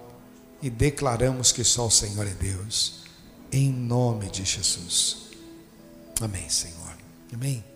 e 0.61 0.69
declaramos 0.69 1.53
que 1.53 1.63
só 1.63 1.87
o 1.87 1.91
Senhor 1.91 2.27
é 2.27 2.33
Deus. 2.33 3.00
Em 3.51 3.71
nome 3.71 4.29
de 4.29 4.45
Jesus. 4.45 5.29
Amém, 6.21 6.47
Senhor. 6.49 6.95
Amém. 7.33 7.70